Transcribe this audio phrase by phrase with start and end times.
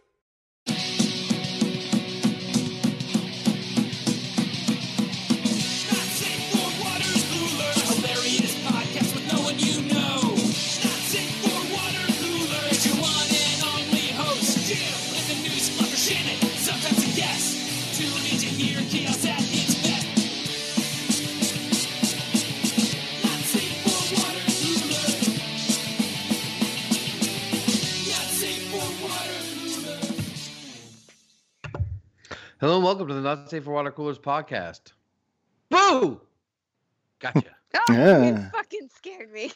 [32.60, 34.92] Hello and welcome to the Not Safe for Water Coolers podcast.
[35.70, 36.20] Boo!
[37.18, 37.42] Gotcha.
[37.88, 38.24] Oh, Yeah.
[38.44, 39.52] you fucking scared me.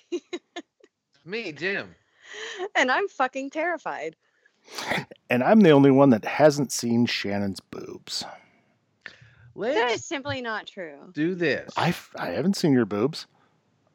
[1.25, 1.95] Me, Jim.
[2.77, 4.15] and I'm fucking terrified.
[5.31, 8.21] And I'm the only one that hasn't seen Shannon's boobs.
[9.05, 9.13] That
[9.55, 10.99] Let's is simply not true.
[11.15, 11.73] do this.
[11.79, 13.27] I I haven't seen your boobs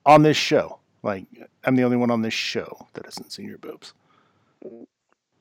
[0.07, 0.79] on this show.
[1.03, 1.25] Like
[1.65, 3.93] I'm the only one on this show that hasn't seen your boobs.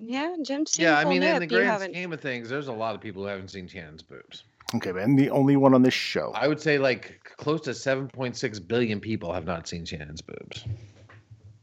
[0.07, 2.73] Yeah, Jim's seen yeah, I mean, in the you grand scheme of things, there's a
[2.73, 4.45] lot of people who haven't seen Shannon's boobs.
[4.75, 6.33] Okay, but I'm the only one on this show.
[6.35, 10.65] I would say like close to 7.6 billion people have not seen Shannon's boobs.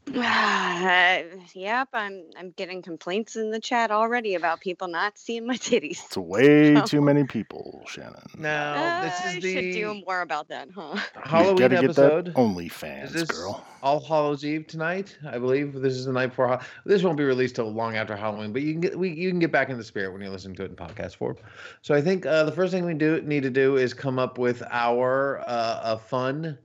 [0.13, 6.03] yep, I'm I'm getting complaints in the chat already about people not seeing my titties.
[6.05, 6.81] It's way No.
[6.85, 8.15] too many people, Shannon.
[8.37, 10.97] Now, Uh, this is is should do more about that, huh?
[11.23, 12.25] Halloween gotta get episode.
[12.25, 13.63] that OnlyFans, Is this girl.
[13.83, 15.17] All Hallows Eve tonight?
[15.27, 16.47] I believe this is the night before.
[16.47, 19.29] Hall- This won't be released till long after Halloween, but you can get we you
[19.29, 21.37] can get back in the spirit when you're listening to it in podcast form.
[21.83, 24.39] So I think uh, the first thing we do need to do is come up
[24.39, 26.57] with our uh, a fun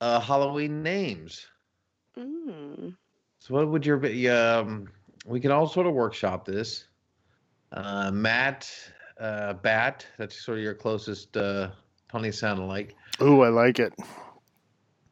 [0.00, 1.46] uh, Halloween names.
[2.18, 2.96] Mm.
[3.38, 4.28] So what would your be?
[4.28, 4.88] Um,
[5.26, 6.86] we can all sort of workshop this.
[7.72, 8.70] Uh, Matt,
[9.18, 10.06] uh, Bat.
[10.18, 11.70] That's sort of your closest uh,
[12.10, 12.94] funny sound alike.
[13.20, 13.92] Ooh, I like it.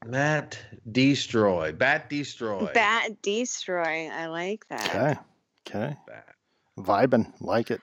[0.07, 0.59] Matt
[0.91, 1.73] Destroy.
[1.73, 2.71] Bat Destroy.
[2.75, 4.09] Bat destroy.
[4.09, 4.89] I like that.
[4.89, 5.21] Okay.
[5.69, 5.97] Okay.
[6.07, 6.35] Bat.
[6.79, 7.33] Vibing.
[7.41, 7.81] Like it.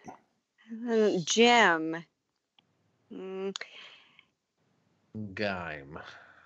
[0.90, 2.03] Uh, Jim.
[3.13, 3.56] Mm.
[5.34, 6.00] Gime.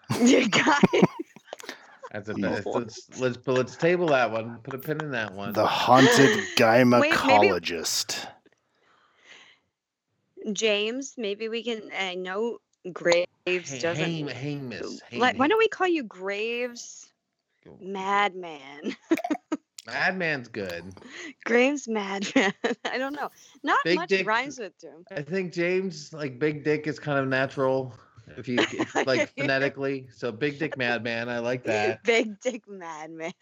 [0.50, 1.04] Guy.
[2.14, 2.50] That's a, Yeah.
[2.52, 4.60] let's, let's let's but let's table that one.
[4.64, 5.52] Put a pin in that one.
[5.54, 7.12] The haunted gynecologist.
[7.12, 8.28] gynecologist.
[10.54, 11.82] James, maybe we can.
[11.98, 12.58] I know
[12.92, 14.04] Graves Hey, doesn't.
[14.06, 17.10] Haim, Hamus, like, why don't we call you Graves
[17.82, 18.96] Madman?
[19.88, 20.94] Madman's good.
[21.46, 22.54] Graves Madman.
[22.86, 23.30] I don't know.
[23.64, 25.04] Not Big much Dick- rhymes with him.
[25.12, 27.94] I think James like Big Dick is kind of natural
[28.38, 30.08] if you if, like phonetically.
[30.16, 32.04] So Big Dick Madman, I like that.
[32.04, 33.34] Big Dick Madman.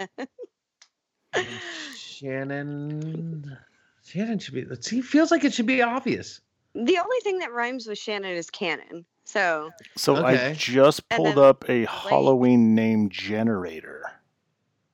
[1.96, 3.58] Shannon.
[4.03, 4.66] Shannon should be.
[4.66, 5.02] Let's see.
[5.02, 6.41] Feels like it should be obvious.
[6.74, 9.06] The only thing that rhymes with Shannon is canon.
[9.24, 14.03] So So I just pulled up a Halloween name generator.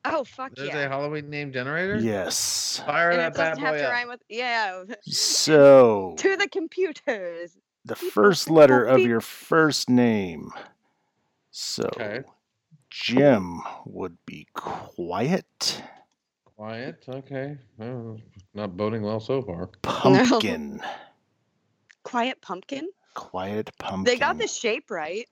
[0.05, 0.85] Oh fuck There's yeah.
[0.85, 1.97] a Halloween name generator.
[1.97, 2.81] Yes.
[2.85, 3.91] Fire and that it bad have boy to up.
[3.91, 4.83] rhyme with yeah.
[5.01, 7.57] So To the computers.
[7.87, 10.51] The first letter of your first name.
[11.51, 12.23] So Okay.
[12.89, 15.81] Jim would be quiet.
[16.55, 17.03] Quiet.
[17.07, 17.57] Okay.
[17.77, 18.19] Well,
[18.53, 19.67] not boding well so far.
[19.81, 20.81] Pumpkin.
[22.03, 22.89] Quiet pumpkin.
[23.13, 24.03] Quiet pumpkin.
[24.03, 25.27] They got the shape right.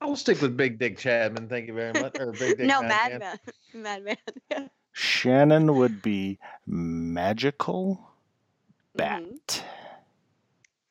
[0.00, 1.48] I'll stick with Big Dick Chadman.
[1.48, 2.16] Thank you very much.
[2.18, 3.38] Or Big Dick no, Madman.
[3.74, 4.16] Madman.
[4.50, 4.70] Madman.
[4.92, 8.00] Shannon would be magical
[8.96, 9.22] bat.
[9.22, 9.62] Mhm.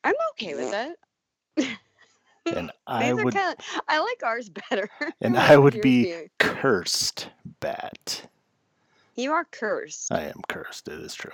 [0.03, 0.97] I'm okay with that.
[2.45, 3.65] And I These are would kind of.
[3.87, 4.89] I like ours better.
[5.21, 6.29] and I would be better.
[6.39, 8.29] cursed bat.
[9.15, 10.11] You are cursed.
[10.11, 11.31] I am cursed, it is true.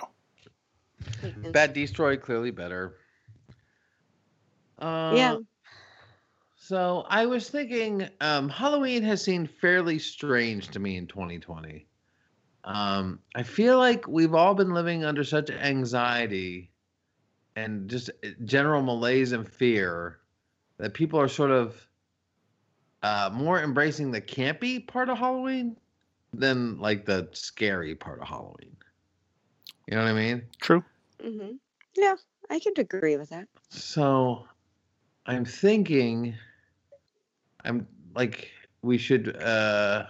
[1.52, 2.96] Bad Destroy clearly better.
[4.78, 5.36] Uh, yeah.
[6.56, 11.86] So I was thinking, um, Halloween has seemed fairly strange to me in 2020.
[12.64, 16.72] Um, I feel like we've all been living under such anxiety
[17.56, 20.18] and just uh, general malaise and fear
[20.76, 21.88] that people are sort of
[23.02, 25.76] uh, more embracing the campy part of Halloween
[26.32, 28.76] than like the scary part of Halloween.
[29.88, 30.42] You know what I mean?
[30.60, 30.84] True.
[31.22, 31.52] hmm
[31.96, 32.14] Yeah,
[32.50, 33.48] I could agree with that.
[33.70, 34.46] So
[35.24, 36.34] I'm thinking
[37.64, 38.50] I'm like
[38.82, 40.06] we should uh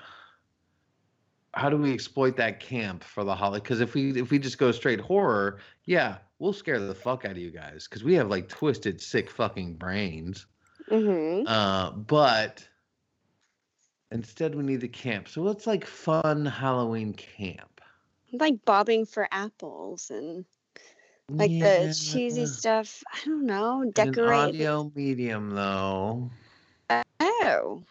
[1.55, 3.63] how do we exploit that camp for the holiday?
[3.63, 7.33] Because if we if we just go straight horror, yeah, we'll scare the fuck out
[7.33, 10.47] of you guys because we have like twisted, sick fucking brains.
[10.91, 11.47] Mm-hmm.
[11.47, 12.67] Uh, but
[14.11, 15.29] instead, we need the camp.
[15.29, 17.81] So what's like fun Halloween camp?
[18.33, 20.45] Like bobbing for apples and
[21.29, 23.03] like the cheesy stuff.
[23.13, 23.91] I don't know.
[23.93, 24.55] Decorate.
[24.55, 26.31] audio medium though.
[27.21, 27.83] Oh.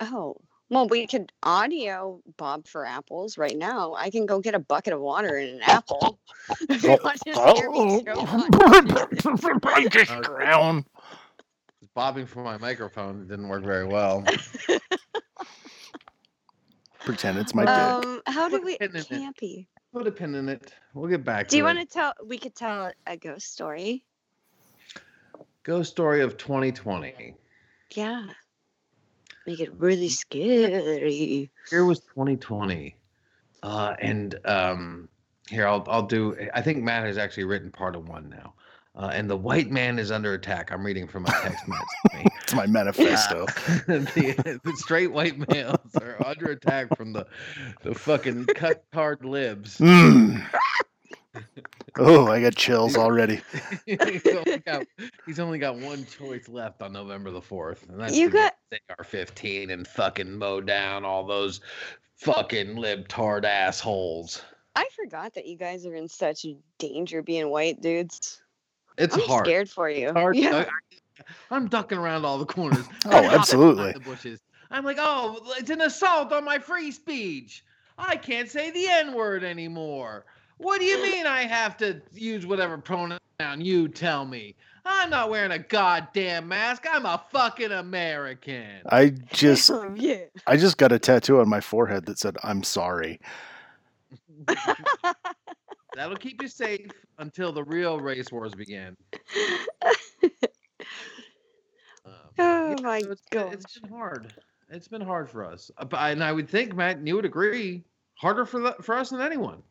[0.00, 0.36] Oh.
[0.70, 3.94] Well, we could audio bob for apples right now.
[3.94, 6.20] I can go get a bucket of water and an apple.
[6.68, 9.60] if you want to scare me so.
[9.64, 10.22] I just Okay.
[10.22, 10.84] drown.
[11.94, 14.24] Bobbing for my microphone didn't work very well.
[17.00, 18.06] Pretend it's my dick.
[18.06, 19.08] Um, how do Put a we pin in it.
[19.08, 19.66] campy?
[19.92, 20.72] Put a pin in it.
[20.94, 21.48] We'll get back.
[21.48, 21.50] To it.
[21.50, 22.12] Do you to want to tell?
[22.24, 24.04] We could tell a ghost story.
[25.64, 27.34] Ghost story of 2020.
[27.96, 28.26] Yeah.
[29.46, 31.50] Make it really scary.
[31.70, 32.94] Here was 2020,
[33.62, 35.08] uh, and um,
[35.48, 36.36] here I'll I'll do.
[36.54, 38.54] I think Matt has actually written part of one now.
[38.96, 40.72] Uh, and the white man is under attack.
[40.72, 42.30] I'm reading from my text Matt sent me.
[42.42, 43.46] It's my manifesto.
[43.86, 47.24] the, the straight white males are under attack from the
[47.82, 49.78] the fucking cut card libs.
[49.78, 50.44] Mm.
[51.98, 53.40] Oh, I got chills already.
[53.86, 54.86] he's, only got,
[55.26, 58.56] he's only got one choice left on November the fourth, and that's You to get
[58.70, 61.60] got- AR-15 and fucking mow down all those
[62.16, 64.42] fucking libtard assholes.
[64.76, 66.46] I forgot that you guys are in such
[66.78, 68.40] danger being white dudes.
[68.98, 69.46] It's I'm hard.
[69.46, 70.12] scared for you.
[70.12, 70.36] Hard.
[70.36, 70.66] Yeah.
[71.50, 72.86] I, am ducking around all the corners.
[73.06, 73.92] Oh, I'm absolutely.
[73.92, 74.40] The bushes.
[74.70, 77.64] I'm like, oh, it's an assault on my free speech.
[77.98, 80.24] I can't say the N word anymore.
[80.60, 83.18] What do you mean I have to use whatever pronoun
[83.58, 84.54] you tell me?
[84.84, 86.86] I'm not wearing a goddamn mask.
[86.90, 88.82] I'm a fucking American.
[88.90, 90.24] I just yeah.
[90.46, 93.20] I just got a tattoo on my forehead that said I'm sorry.
[95.94, 96.86] That'll keep you safe
[97.18, 98.96] until the real race wars begin.
[102.06, 103.80] Um, Oh yeah, my so it's, been- it's gosh.
[103.82, 104.34] been hard.
[104.70, 107.16] It's been hard for us, Uh, but I- and I would think Matt, and you
[107.16, 107.82] would agree,
[108.14, 109.62] harder for the, for us than anyone,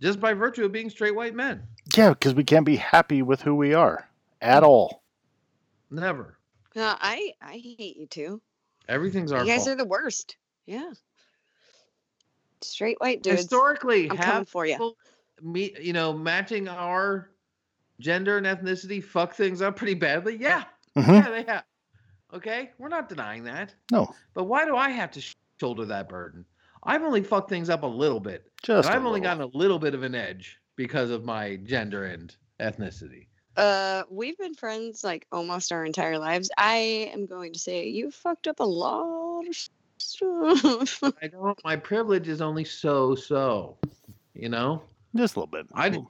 [0.00, 1.62] just by virtue of being straight white men.
[1.96, 4.08] Yeah, because we can't be happy with who we are
[4.40, 5.02] at all.
[5.90, 6.38] Never.
[6.74, 8.40] No, I I hate you too.
[8.88, 9.68] Everything's our You guys fault.
[9.70, 10.36] are the worst.
[10.66, 10.90] Yeah.
[12.62, 13.42] Straight white dudes.
[13.42, 14.74] Historically, I'm coming for ya.
[14.74, 14.96] people
[15.42, 17.30] Me, you know, matching our
[18.00, 20.36] gender and ethnicity fuck things up pretty badly.
[20.36, 20.64] Yeah,
[20.96, 21.06] Mhm.
[21.24, 21.64] yeah, they have.
[22.32, 23.74] Okay, we're not denying that.
[23.92, 26.44] No, But why do I have to sh- shoulder that burden?
[26.82, 28.50] I've only fucked things up a little bit.
[28.64, 31.56] Just and a I've only gotten a little bit of an edge because of my
[31.56, 33.26] gender and ethnicity.
[33.56, 36.50] Uh, we've been friends like almost our entire lives.
[36.58, 39.56] I am going to say you fucked up a lot of
[39.98, 41.02] stuff.
[41.22, 41.58] I don't.
[41.64, 43.76] My privilege is only so so.
[44.34, 44.82] You know.
[45.14, 45.66] just a little bit.
[45.74, 46.02] I.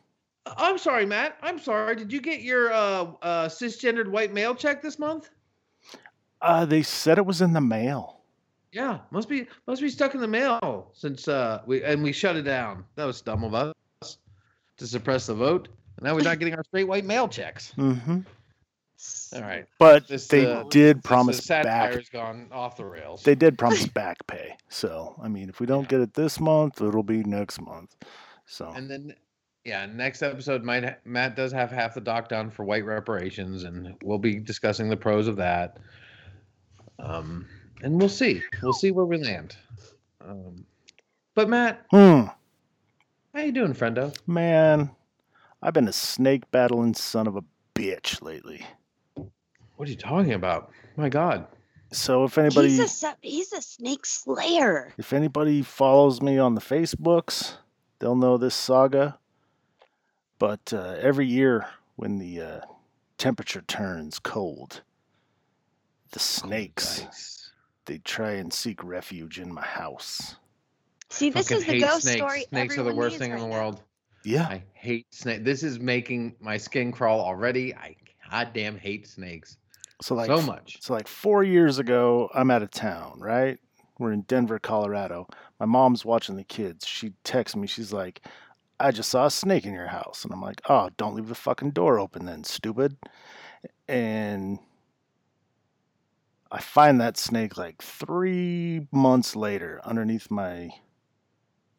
[0.47, 1.39] I'm sorry, Matt.
[1.43, 1.97] I'm sorry.
[1.97, 5.31] Did you get your uh, uh, cisgendered white male check this month?
[6.43, 8.14] Uh, they said it was in the mail.
[8.75, 12.35] Yeah, must be must be stuck in the mail since uh we and we shut
[12.35, 12.85] it down.
[12.97, 14.19] That was dumb of us
[14.79, 15.69] to suppress the vote.
[15.97, 17.71] And now we're not getting our straight white mail checks.
[17.77, 18.19] hmm
[19.33, 21.95] All right, But This, they uh, did this, promise the satire back.
[21.95, 23.23] has gone off the rails.
[23.23, 24.57] They did promise back pay.
[24.69, 27.95] So I mean, if we don't get it this month, it'll be next month.
[28.45, 29.15] So And then,
[29.65, 33.63] yeah, next episode, might ha- Matt does have half the doc done for white reparations,
[33.63, 35.79] and we'll be discussing the pros of that.
[36.99, 37.47] Um,
[37.83, 38.43] and we'll see.
[38.63, 39.57] We'll see where we land.
[40.21, 40.65] Um,
[41.35, 42.25] but Matt, hmm,
[43.35, 44.17] how you doing, friendo?
[44.27, 44.91] man,
[45.63, 48.65] I've been a snake battling son of a bitch lately.
[49.77, 50.71] What are you talking about?
[50.97, 51.47] My God.
[51.93, 54.93] So if anybody he's a he's a snake slayer.
[54.99, 57.57] if anybody follows me on the Facebooks,
[57.99, 59.19] they'll know this saga.
[60.39, 61.67] But uh, every year
[61.97, 62.61] when the uh,
[63.19, 64.83] temperature turns cold,
[66.11, 67.44] the snakes Nice.
[67.87, 70.37] They try and seek refuge in my house.
[71.11, 72.17] See, this is the hate ghost snakes.
[72.19, 72.45] story.
[72.49, 73.53] Snakes are the worst needs thing in the now.
[73.53, 73.83] world.
[74.25, 75.45] Yeah, I hate snakes.
[75.45, 77.75] This is making my skin crawl already.
[77.75, 77.97] I
[78.31, 79.59] goddamn hate snakes
[80.03, 80.79] so like so much.
[80.83, 83.59] So like four years ago, I'm out of town, right?
[83.99, 85.29] We're in Denver, Colorado.
[85.61, 86.87] My mom's watching the kids.
[86.87, 87.67] She texts me.
[87.67, 88.27] She's like,
[88.81, 91.35] "I just saw a snake in your house," and I'm like, "Oh, don't leave the
[91.35, 92.97] fucking door open, then, stupid."
[93.89, 94.59] And
[96.55, 100.71] I find that snake like three months later underneath my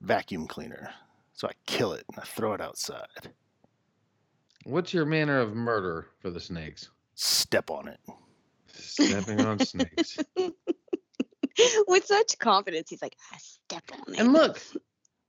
[0.01, 0.89] vacuum cleaner.
[1.31, 3.31] So I kill it and I throw it outside.
[4.65, 6.89] What's your manner of murder for the snakes?
[7.13, 8.01] Step on it.
[8.67, 10.19] Stepping on snakes.
[11.87, 12.89] with such confidence.
[12.89, 14.19] He's like, I step on it.
[14.19, 14.59] And look,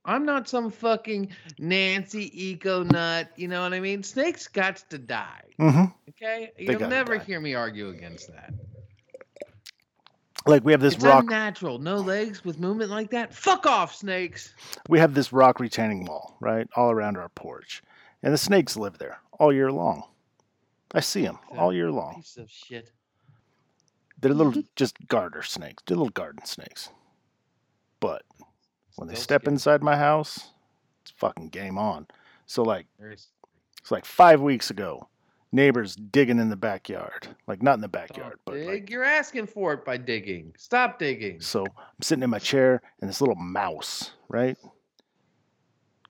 [0.05, 3.31] I'm not some fucking Nancy eco nut.
[3.37, 4.03] You know what I mean?
[4.03, 5.45] Snakes got to die.
[5.57, 7.25] hmm Okay, you'll never die.
[7.25, 8.53] hear me argue against that.
[10.47, 11.25] Like we have this it's rock.
[11.25, 11.79] unnatural.
[11.79, 13.35] No legs with movement like that.
[13.35, 14.55] Fuck off, snakes.
[14.89, 17.83] we have this rock retaining wall, right, all around our porch,
[18.23, 20.05] and the snakes live there all year long.
[20.95, 22.17] I see them all year long.
[22.17, 22.93] Piece of shit.
[24.21, 25.83] They're little, just garter snakes.
[25.87, 26.91] They're little garden snakes.
[28.01, 28.23] But
[28.95, 29.55] when they Still step scary.
[29.55, 30.51] inside my house,
[31.03, 32.07] it's fucking game on.
[32.47, 35.09] So like, it's like five weeks ago,
[35.57, 38.91] neighbors digging in the backyard, like not in the backyard, but Dig, like.
[38.91, 40.53] you're asking for it by digging.
[40.57, 41.41] Stop digging.
[41.41, 44.57] So I'm sitting in my chair, and this little mouse, right,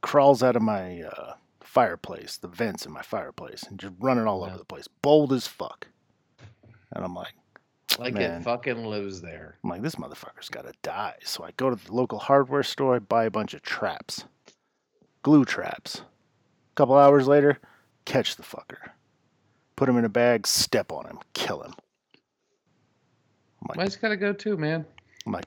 [0.03, 4.41] crawls out of my uh, fireplace, the vents in my fireplace, and just running all
[4.41, 4.49] Yeah.
[4.49, 5.89] over the place, bold as fuck.
[6.93, 7.33] And I'm like.
[7.99, 8.41] Like Man.
[8.41, 9.57] it fucking lives there.
[9.65, 11.15] I'm like, this motherfucker's got to die.
[11.25, 14.25] So I go to the local hardware store, I buy a bunch of traps,
[15.23, 16.01] glue traps.
[16.01, 17.59] A couple hours later,
[18.05, 18.91] catch the fucker.
[19.77, 21.75] Put him in a bag, step on him, kill him.
[23.61, 24.85] I'm like, Mine's gotta go too, man.
[25.27, 25.47] I'm like,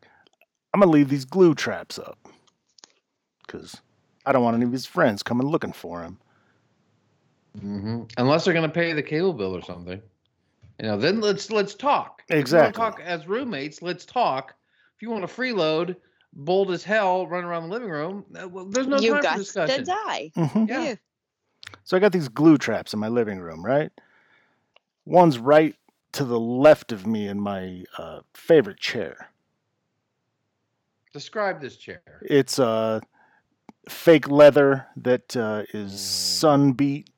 [0.74, 2.18] I'm gonna leave these glue traps up,
[3.48, 3.78] cause
[4.26, 6.20] I don't want any of his friends coming looking for him.
[7.60, 10.02] hmm Unless they're gonna pay the cable bill or something.
[10.80, 12.22] You know, then let's let's talk.
[12.30, 12.82] If you wanna Exactly.
[12.82, 13.82] talk as roommates.
[13.82, 14.54] Let's talk.
[14.96, 15.96] If you want to freeload,
[16.34, 19.34] bold as hell, run around the living room, uh, well, there's no you time got
[19.34, 19.86] for discussion.
[19.86, 20.32] to die.
[20.36, 20.84] hmm Yeah.
[20.84, 20.96] Yeah.
[21.86, 23.92] So I got these glue traps in my living room, right?
[25.06, 25.76] One's right
[26.14, 29.30] to the left of me in my uh, favorite chair.
[31.14, 32.02] Describe this chair.
[32.22, 33.02] It's a
[33.88, 35.98] fake leather that uh, is Mm.
[35.98, 37.10] sun beat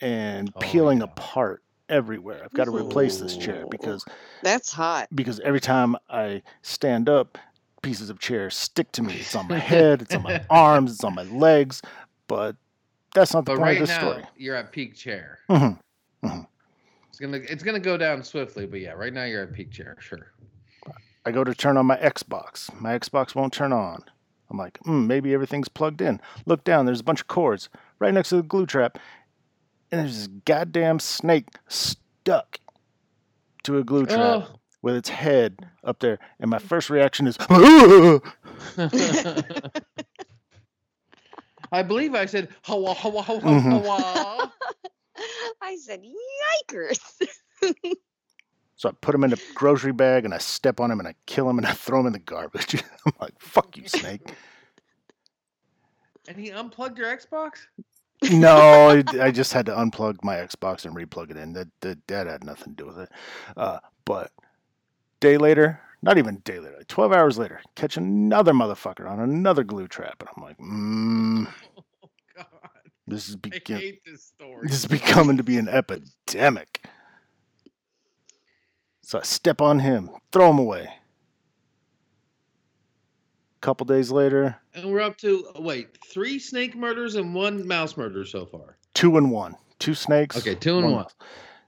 [0.00, 1.04] and Oh, peeling yeah.
[1.04, 2.42] apart everywhere.
[2.44, 4.04] I've got to replace this chair because
[4.42, 5.08] That's hot.
[5.14, 7.38] because every time I stand up,
[7.82, 9.14] pieces of chair stick to me.
[9.14, 11.82] It's on my head, it's on my arms, it's on my legs,
[12.26, 12.56] but
[13.14, 14.24] that's not the But point right of the now, story.
[14.36, 15.38] you're at peak chair.
[15.48, 15.78] Mhm,
[16.24, 16.46] mhm.
[17.16, 19.96] It's gonna it's gonna go down swiftly, but yeah, right now you're at peak chair.
[20.00, 20.32] Sure.
[21.24, 22.70] I go to turn on my Xbox.
[22.78, 24.04] My Xbox won't turn on.
[24.50, 26.20] I'm like, mm, maybe everything's plugged in.
[26.44, 27.70] Look down, there's a bunch of cords
[28.00, 28.98] right next to the glue trap,
[29.90, 32.60] and there's this goddamn snake stuck
[33.62, 34.48] to a glue trap Oh.
[34.82, 36.18] with its head up there.
[36.38, 37.38] And my first reaction is,
[41.72, 43.82] I believe I said hawa hawa hawa Mhm.
[43.82, 44.52] hawa.
[45.62, 46.98] I said, yikers.
[48.76, 51.14] so I put him in a grocery bag and I step on him and I
[51.26, 52.82] kill him and I throw him in the garbage.
[53.06, 54.32] I'm like, fuck you, snake.
[56.28, 57.66] And he unplugged your Xbox?
[58.30, 61.52] no, I just had to unplug my Xbox and replug it in.
[61.52, 63.10] That that, that had nothing to do with it.
[63.56, 64.32] Uh, but
[65.20, 69.64] day later, not even day later, like twelve hours later, catch another motherfucker on another
[69.64, 71.84] glue trap, and I'm like, mm, God.
[73.06, 74.66] This is I hate this story.
[74.68, 76.84] this is becoming to be an epidemic.
[79.02, 80.88] So I step on him, throw him away.
[83.56, 87.96] A couple days later, And we're up to wait, three snake murders and one mouse
[87.96, 88.76] murder so far.
[88.94, 90.36] two and one, two snakes.
[90.36, 90.94] Okay, two and one.
[90.96, 91.14] mouse.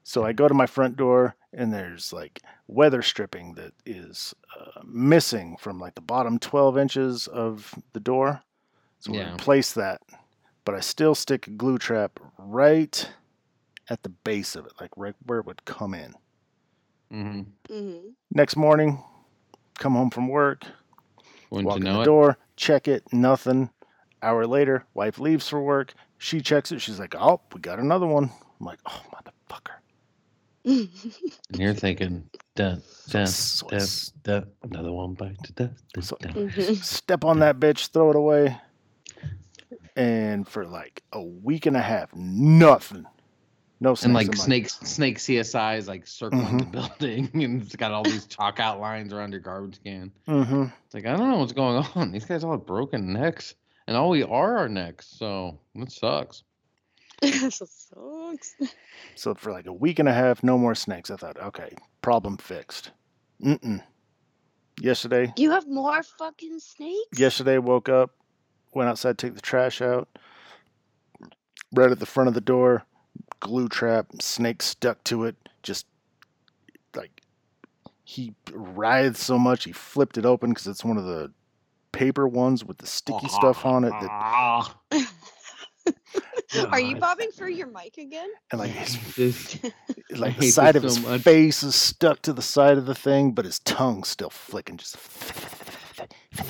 [0.02, 4.80] So I go to my front door, and there's like weather stripping that is uh,
[4.85, 8.42] missing from like the bottom 12 inches of the door.
[9.00, 10.00] So we replace that,
[10.69, 13.09] but I still stick a glue trap right
[13.89, 16.13] at the base of it, like right where it would come in.
[17.11, 17.41] Mm-hmm.
[17.75, 18.09] Mm-hmm.
[18.33, 19.03] Next morning,
[19.79, 20.65] come home from work,
[21.49, 22.05] Wouldn't walk you in the it?
[22.05, 23.71] door, check it, nothing.
[24.21, 25.95] Hour later, wife leaves for work.
[26.19, 26.83] She checks it.
[26.83, 29.79] She's like, "Oh, we got another one." I'm like, "Oh, motherfucker!"
[30.67, 33.87] And you're thinking, dun, dun, So I dun,
[34.23, 35.81] dun, another one bite to death.
[35.95, 36.33] dun, So- dun.
[36.51, 36.77] Mhm.
[36.85, 38.61] Step on that bitch, throw it away,
[39.99, 43.05] and for like a week and a half, nothing.
[43.81, 46.59] No snakes And like in my- snakes, snake CSI is like circling Mhm.
[46.59, 50.11] the building, and it's got all these chalk outlines around your garbage can.
[50.26, 50.73] Mhm.
[50.87, 52.12] It's like I don't know what's going on.
[52.12, 53.55] These guys all have broken necks,
[53.87, 55.07] and all we are are necks.
[55.07, 56.43] So that sucks.
[57.21, 58.55] That sucks.
[59.17, 61.11] So for like a week and a half, no more snakes.
[61.11, 61.71] I thought, okay,
[62.02, 62.93] problem fixed.
[63.43, 63.83] Mm-mm.
[64.81, 67.19] Yesterday, You have more fucking snakes?
[67.19, 68.12] yesterday woke up,
[68.75, 70.09] went outside, to take the trash out.
[71.73, 72.85] Right at the front of the door,
[73.41, 75.37] glue trap, snake stuck to it.
[75.63, 75.87] Just
[76.95, 77.23] like
[78.05, 81.31] he writhed so much, he flipped it open because it's one of the
[81.93, 83.53] paper ones with the sticky uh-huh.
[83.53, 83.91] stuff on it.
[83.91, 84.75] That.
[86.71, 88.29] Are you bobbing for your mic again?
[88.51, 89.59] and like his This,
[90.11, 91.21] like the side this of his much.
[91.23, 94.77] face is stuck to the side of the thing, but his tongue's still flicking.
[94.77, 94.97] Just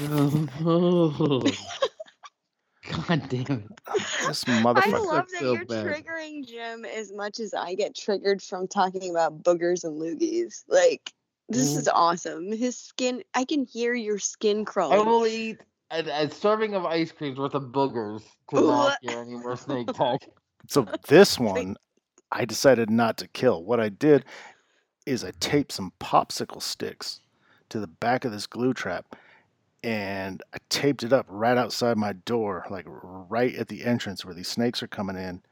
[0.00, 1.42] oh,
[2.90, 3.80] God damn it.
[4.26, 5.06] this I motherfucker.
[5.06, 5.86] love that so you're bad.
[5.86, 10.64] triggering Jim as much as I get triggered from talking about boogers and loogies.
[10.68, 11.12] Like,
[11.48, 11.78] this Mm.
[11.78, 12.52] is awesome.
[12.52, 14.98] His skin, I can hear your skin crawling.
[14.98, 15.58] I will eat
[15.90, 19.86] a, a serving of ice cream worth of boogers to not hear any more snake
[19.94, 20.22] talk.
[20.68, 21.76] So this one,
[22.32, 23.64] I decided not to kill.
[23.64, 24.24] What I did
[25.06, 27.20] is I taped some popsicle sticks
[27.70, 29.16] to the back of this glue trap,
[29.82, 34.34] and I taped it up right outside my door, like right at the entrance where
[34.34, 35.42] these snakes are coming in,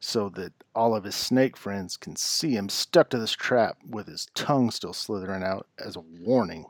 [0.00, 4.06] so that all of his snake friends can see him stuck to this trap with
[4.06, 6.66] his tongue still slithering out as a warning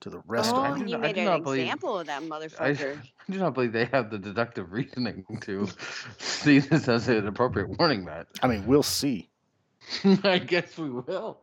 [0.00, 0.78] to the rest oh, of I them.
[0.80, 2.98] do you not- I made do an not believe- example of that I, motherfucker.
[3.28, 5.68] I do not believe they have the deductive reasoning to
[6.18, 8.26] see this as an appropriate warning, Matt.
[8.42, 9.28] I mean, we'll see.
[10.24, 11.38] I guess we will.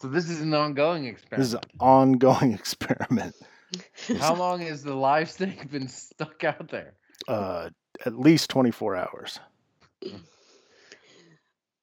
[0.00, 1.40] So this is an ongoing experiment.
[1.40, 3.34] This is an ongoing experiment.
[4.18, 6.94] How long has the live snake been stuck out there?
[7.28, 7.70] Uh,
[8.04, 9.40] at least 24 hours.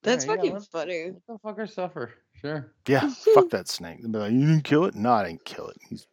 [0.03, 1.05] That's Alright, yeah, fucking let- funny.
[1.05, 2.11] Let the fucker suffer.
[2.41, 2.71] Sure.
[2.87, 4.01] Yeah, fuck that snake.
[4.03, 4.95] Be like, you didn't kill it?
[4.95, 5.77] No, I didn't kill it.
[5.89, 6.07] He's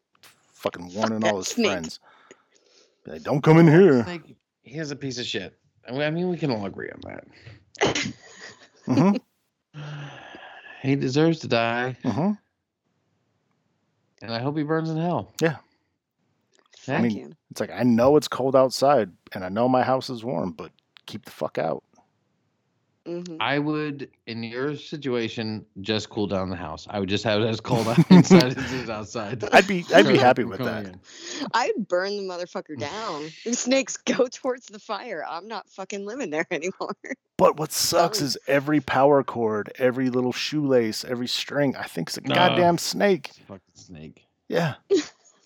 [0.53, 1.67] fucking warning that all his snake.
[1.67, 2.00] friends.
[3.05, 4.05] Be like, don't come in here.
[4.05, 5.59] Snake, he is a piece of shit.
[5.89, 8.12] I mean, I mean, we can all agree on that.
[8.87, 9.12] hmm
[10.83, 12.33] He deserves to die, hmm
[14.23, 15.33] and I hope he burns in hell.
[15.41, 15.57] Yeah.
[16.79, 17.37] Fuck mean- him.
[17.50, 20.71] It's like, I know it's cold outside and I know my house is warm, but
[21.07, 21.83] keep the fuck out.
[23.11, 23.37] Mhm.
[23.40, 26.87] I would, in your situation, just cool down the house.
[26.88, 29.43] I would just have it as cold inside as it is outside.
[29.52, 30.87] I'd be I'd be happy with that.
[30.87, 31.00] in.
[31.52, 33.31] I'd burn the motherfucker down.
[33.45, 35.25] The snakes go towards the fire.
[35.29, 36.95] I'm not fucking living there anymore.
[37.37, 42.19] But what sucks is every power cord, every little shoelace, every string, I think it's
[42.19, 42.35] a Ah.
[42.35, 43.31] goddamn snake.
[43.49, 44.26] Fucking snake.
[44.49, 44.75] Yeah.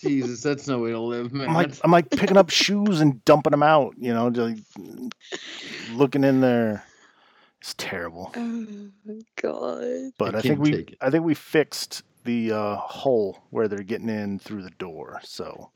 [0.00, 1.48] Jesus, that's no way to live, man.
[1.48, 4.60] I'm like I'm like picking up shoes and dumping them out, you know, just
[5.92, 6.84] looking in there.
[7.64, 8.30] It's terrible.
[8.36, 8.90] Oh
[9.40, 10.12] god.
[10.18, 10.96] But I I, think we it.
[11.00, 15.22] I think we fixed the uh, hole where they're getting in through the door.
[15.24, 15.70] So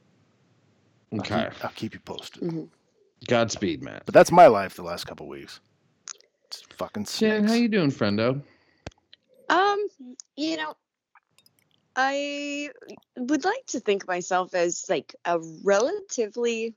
[1.15, 1.49] I'll keep- okay.
[1.63, 2.43] I'll keep you posted.
[2.43, 2.69] Mhm.
[3.27, 4.03] Godspeed, man.
[4.05, 5.61] But that's my life the last couple weeks.
[6.45, 7.53] It's fucking Shannon, snakes.
[7.53, 8.43] how you doing, friendo?
[9.49, 9.87] Um,
[10.37, 10.75] you know,
[11.97, 12.69] I
[13.17, 16.75] would like to think of myself as like a relatively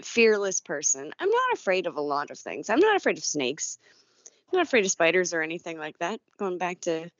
[0.00, 1.12] fearless person.
[1.20, 2.68] I'm not afraid of a lot of things.
[2.70, 3.78] I'm not afraid of snakes.
[4.52, 6.20] I'm not afraid of spiders or anything like that.
[6.38, 7.10] Going back to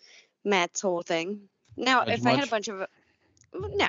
[0.45, 1.49] Matt's whole thing.
[1.77, 2.87] Now, if I had a bunch of
[3.55, 3.89] no,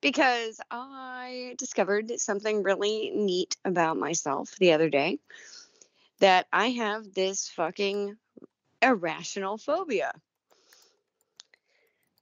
[0.00, 5.18] because I discovered something really neat about myself the other day
[6.20, 8.16] that I have this fucking
[8.82, 10.12] irrational phobia.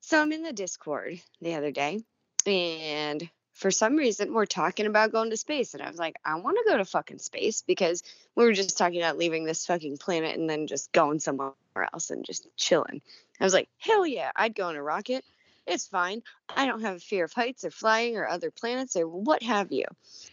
[0.01, 2.01] So I'm in the Discord the other day,
[2.47, 6.35] and for some reason we're talking about going to space, and I was like, I
[6.35, 8.03] want to go to fucking space because
[8.35, 12.11] we were just talking about leaving this fucking planet and then just going somewhere else
[12.11, 13.01] and just chilling.
[13.41, 15.25] I was like, hell yeah, I'd go in a rocket.
[15.67, 16.23] It's fine.
[16.55, 19.73] I don't have a fear of heights or flying or other planets or what have
[19.73, 19.87] you.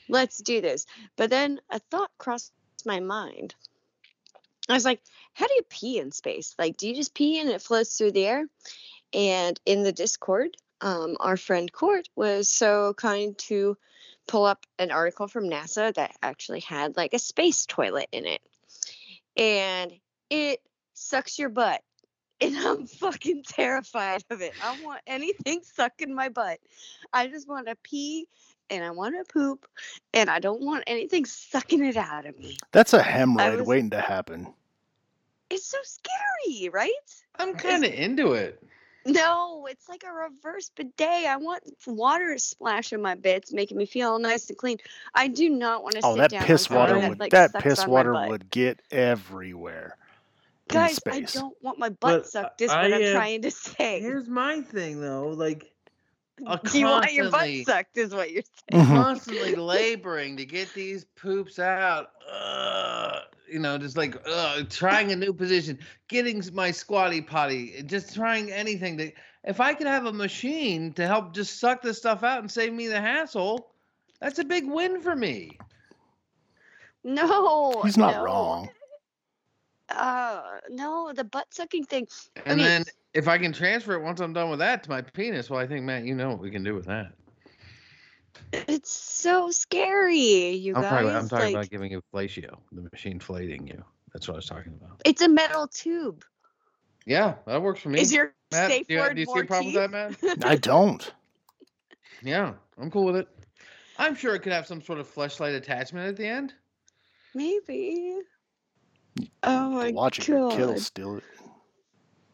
[0.09, 0.85] Let's do this.
[1.15, 2.51] But then a thought crossed
[2.85, 3.55] my mind.
[4.67, 5.01] I was like,
[5.33, 6.55] how do you pee in space?
[6.59, 8.45] Like, do you just pee and it floats through the air?
[9.13, 13.77] And in the Discord, um, our friend Court was so kind to
[14.27, 18.41] pull up an article from NASA that actually had like a space toilet in it.
[19.37, 19.93] And
[20.29, 20.61] it
[20.93, 21.81] sucks your butt.
[22.41, 24.53] And I'm fucking terrified of it.
[24.61, 26.59] I want anything sucking my butt.
[27.13, 28.27] I just want to pee
[28.69, 29.65] and I want to poop
[30.13, 32.57] and I don't want anything sucking it out of me.
[32.73, 34.53] That's a hemorrhoid was- waiting to happen.
[35.49, 36.91] It's so scary, right?
[37.37, 38.61] I'm kind of into it.
[39.05, 41.25] No, it's like a reverse bidet.
[41.25, 44.77] I want water to splash in my bits, making me feel nice and clean.
[45.13, 47.53] I do not want to Oh, sit that down piss water something would like, that
[47.59, 49.97] piss water would get everywhere.
[50.69, 50.99] in Guys.
[51.09, 52.61] I don't want my butt But, sucked.
[52.61, 53.99] Is I, what I'm uh, trying to say.
[53.99, 55.29] Here's my thing, though.
[55.29, 55.71] Like,
[56.47, 57.97] uh, Do you want your butt sucked?
[57.97, 58.85] Is what you're saying.
[58.85, 62.11] Constantly laboring to get these poops out.
[62.31, 63.21] Ugh,
[63.53, 68.51] you know, just like ugh, trying a new position, getting my squatty potty, just trying
[68.51, 69.11] anything to.
[69.43, 72.73] If I could have a machine to help just suck this stuff out and save
[72.73, 73.71] me the hassle,
[74.19, 75.57] that's a big win for me.
[77.03, 78.23] No, He's not no.
[78.23, 78.69] wrong.
[79.89, 82.07] Uh, no, the butt sucking thing.
[82.45, 85.01] And mean- then if I can transfer it once I'm done with that to my
[85.01, 87.11] penis, well, I think Matt, you know what we can do with that.
[88.67, 90.91] It's so scary, you I'm guys.
[90.91, 93.83] talking, I'm talking like, about giving you fellatio, the machine flating you.
[94.13, 95.01] That's what I was talking about.
[95.05, 96.23] it's a metal tube.
[97.05, 97.99] Yeah, that works for me.
[97.99, 99.81] Is your Matt, safe do you, word do you see a problem teeth?
[99.81, 100.45] with that, Matt?
[100.45, 101.11] I don't.
[102.21, 103.27] Yeah, I'm cool with it.
[103.97, 106.53] I'm sure it could have some sort of fleshlight attachment at the end.
[107.35, 108.19] Maybe.
[109.43, 110.57] Oh my Watching your god.
[110.57, 111.23] kill still it.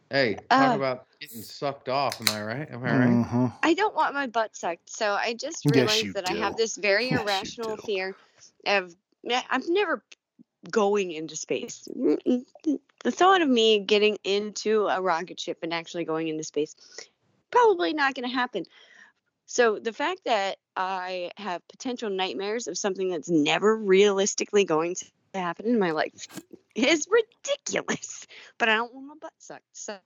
[0.10, 2.19] Hey, talk Uh, about getting sucked off.
[2.19, 2.69] Am I right?
[2.72, 3.26] Am I right?
[3.26, 3.54] Mhm.
[3.62, 6.78] I don't want my butt sucked, so I just realized you that I have this
[6.78, 8.15] very Yes, irrational fear
[8.65, 8.95] of.
[9.30, 10.04] I'm never
[10.72, 11.88] going into space.
[11.95, 12.17] Mm,
[12.65, 16.76] mm, The thought of me getting into a rocket ship and actually going into space,
[17.52, 18.65] probably not going to happen.
[19.45, 25.06] So the fact that I have potential nightmares of something that's never realistically going to
[25.34, 26.28] happen in my life
[26.88, 28.26] is ridiculous.
[28.58, 29.63] But I don't want my butt sucked.
[29.72, 29.98] So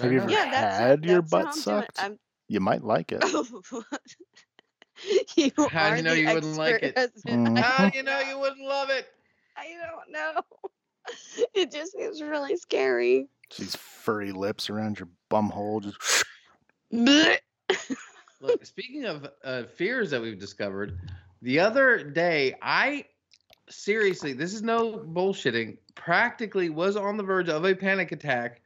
[0.00, 1.84] Have you ever yeah, that's had your that's butt I'm doing it.
[1.90, 2.02] sucked?
[2.02, 2.18] I'm
[2.48, 3.24] You might like it.
[5.36, 6.96] you How'd are you know you wouldn't like it?
[6.96, 7.46] husband.
[7.46, 7.58] Mhm.
[7.58, 9.06] How do you know you wouldn't love it?
[9.56, 10.42] I don't know.
[11.54, 13.28] It just seems really scary.
[13.58, 15.80] These furry lips around your bum hole.
[15.80, 16.24] Just
[18.40, 20.98] Look, speaking of uh, fears that we've discovered,
[21.42, 23.04] the other day I
[23.68, 28.60] seriously, this is no bullshitting, practically was on the verge of a panic attack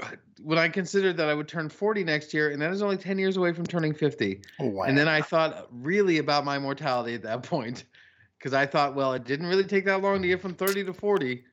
[0.00, 0.10] uh,
[0.42, 3.18] when I considered that I would turn 40 next year, and that is only 10
[3.18, 4.40] years away from turning 50.
[4.58, 4.84] wow.
[4.84, 7.84] And then I thought really about my mortality at that point
[8.38, 10.92] because I thought, well, it didn't really take that long to get from 30 to
[10.92, 11.44] 40.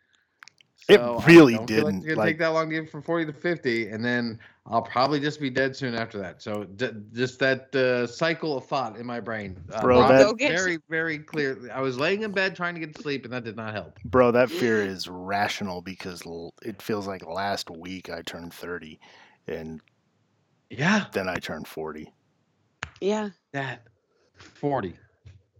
[0.87, 2.89] It So I really don't like didn't, It's gonna like- take that long to get
[2.89, 6.41] from 40 to 50, and then I'll probably just be dead soon after that.
[6.41, 10.23] So d- just that uh, cycle of thought in my brain, uh, Bro, that- it
[10.23, 11.69] Go get very, very clear.
[11.71, 13.99] I was laying in bed trying to get to sleep, and that did not help.
[14.05, 18.99] Bro, that fear is rational because l- it feels like last week I turned 30
[19.47, 19.81] and
[20.71, 22.11] Yeah, then I turned 40.
[23.01, 23.29] Yeah.
[23.51, 23.83] that
[24.37, 24.95] 40.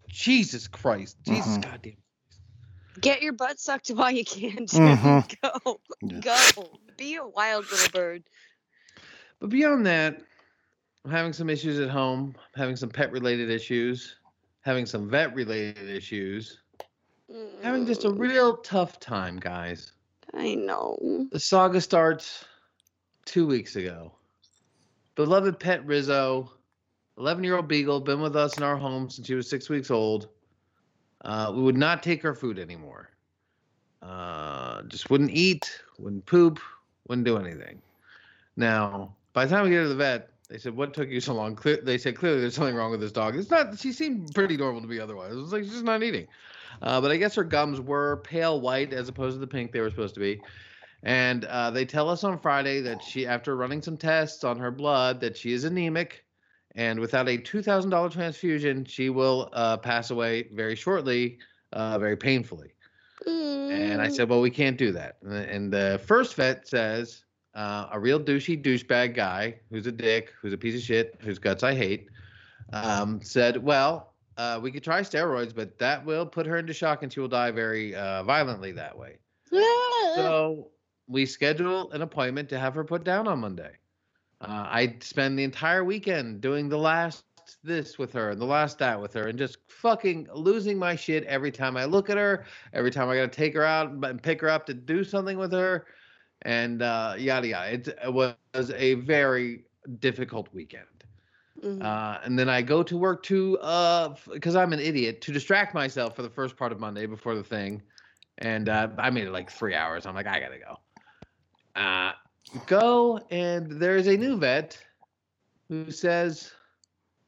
[0.08, 1.62] Jesus Christ, Jesus Mhm.
[1.64, 1.94] goddamn.
[3.02, 4.68] Get your butt sucked while you can.
[4.68, 4.98] Jim.
[4.98, 5.36] Mhm.
[5.66, 5.80] Go.
[6.02, 6.20] Yeah.
[6.20, 6.70] Go.
[6.98, 8.24] Be a wild little bird.
[9.40, 10.22] But beyond that,
[11.06, 14.18] I'm having some issues at home, having some pet related issues,
[14.62, 16.60] having some vet related issues,
[17.62, 19.94] having just a Mm, real tough time, guys.
[20.34, 21.28] I know.
[21.32, 22.44] The saga starts
[23.26, 24.12] two weeks ago.
[25.16, 26.52] Beloved pet Rizzo,
[27.18, 29.90] 11 year old Beagle, been with us in our home since she was six weeks
[29.90, 30.30] old.
[31.22, 33.10] Uh, we would not take our food anymore.
[34.02, 36.60] Uh, just wouldn't eat, wouldn't poop,
[37.08, 37.82] wouldn't do anything.
[38.56, 41.34] Now, by the time we get to the vet, they said, "What took you so
[41.34, 43.78] long?" Cle- they said, "Clearly, there's something wrong with this dog." It's not.
[43.78, 45.34] She seemed pretty normal to me otherwise.
[45.34, 46.28] It was like she's just not eating.
[46.82, 49.82] Uh, but I guess her gums were pale white as opposed to the pink they
[49.82, 50.42] were supposed to be.
[51.04, 54.72] And uh, they tell us on Friday that she, after running some tests on her
[54.72, 56.26] blood, that she is anemic,
[56.76, 61.40] and without a two thousand dollar transfusion, she will uh, pass away very shortly,
[61.74, 62.74] uh, very painfully.
[63.26, 64.12] And I Mm.
[64.12, 65.18] said, well, we can't do that.
[65.22, 69.92] And the, and the first vet says, uh, a real douchey douchebag guy who's a
[69.92, 72.08] dick, who's a piece of shit, whose guts I hate,
[72.74, 77.04] um, said, well, uh, we could try steroids, but that will put her into shock
[77.04, 79.18] and she will die very uh, violently that way.
[79.52, 79.64] Mm.
[80.16, 80.72] So
[81.08, 83.72] we schedule an appointment to have her put down on Monday.
[84.42, 87.26] Uh, I spend the entire weekend doing the last
[87.64, 91.24] this with her and the last that with her and just fucking losing my shit
[91.26, 94.22] every time I look at her, every time I got to take her out and
[94.22, 95.88] pick her up to do something with her,
[96.44, 97.74] and uh, yada yada.
[97.74, 98.36] It, it was
[98.76, 99.64] a very
[100.00, 100.86] difficult weekend.
[101.62, 101.84] Mhm.
[101.84, 103.58] Uh, and then I go to work to,
[104.32, 107.44] because I'm an idiot, to distract myself for the first part of Monday before the
[107.44, 107.82] thing.
[108.38, 110.06] And uh, I made it like three hours.
[110.06, 110.78] I'm like, I gotta go.
[112.66, 114.78] Go, and there's a new vet
[115.70, 116.52] who says,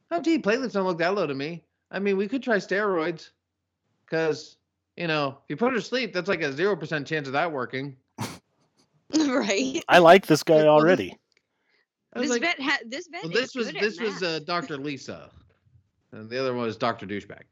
[0.10, 1.64] Oh, gee, platelets don't look that low to me.
[1.92, 3.30] I mean, we could try steroids
[4.06, 4.58] because,
[4.98, 7.52] you know, if you put her to sleep, that's like a 0% chance of that
[7.52, 7.96] working.
[9.18, 9.84] right.
[9.88, 11.18] I like this guy already.
[12.16, 14.78] This like, vet ha- this vet well, is this was good this was uh, Dr.
[14.78, 15.30] Lisa,
[16.12, 17.06] and the other one was Dr.
[17.06, 17.44] Douchebag.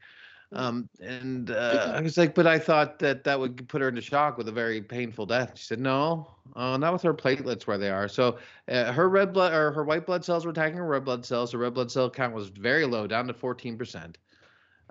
[0.52, 4.02] Um, and uh, I was like, but I thought that that would put her into
[4.02, 5.52] shock with a very painful death.
[5.56, 8.08] She said, no, uh, not with her platelets where they are.
[8.08, 11.24] So uh, her red blood or her white blood cells were attacking her red blood
[11.24, 11.52] cells.
[11.52, 14.16] Her red blood cell count was very low, down to 14%.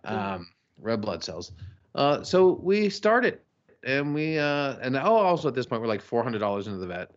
[0.04, 0.46] Um,
[0.80, 1.52] red blood cells.
[1.94, 3.40] Uh, so we started,
[3.84, 7.10] and we uh, and oh, also at this point we're like $400 into the vet,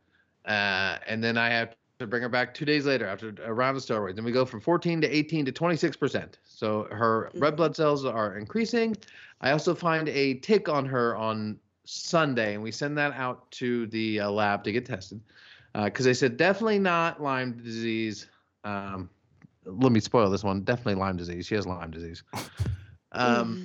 [0.46, 3.78] uh, and then I have to bring her back two days later after a round
[3.78, 6.40] of steroids, and we go from 14 to 18 to 26 percent.
[6.44, 7.58] So her red Mhm.
[7.58, 8.96] blood cells are increasing.
[9.42, 13.88] I also find a tick on her on Sunday, and we send that out to
[13.88, 15.22] the uh, lab to get tested
[15.74, 18.28] because they said definitely not Lyme disease.
[18.64, 19.10] Um,
[19.66, 20.62] let me spoil this one.
[20.64, 21.46] Definitely Lyme disease.
[21.48, 22.24] She has Lyme disease.
[23.14, 23.60] Um,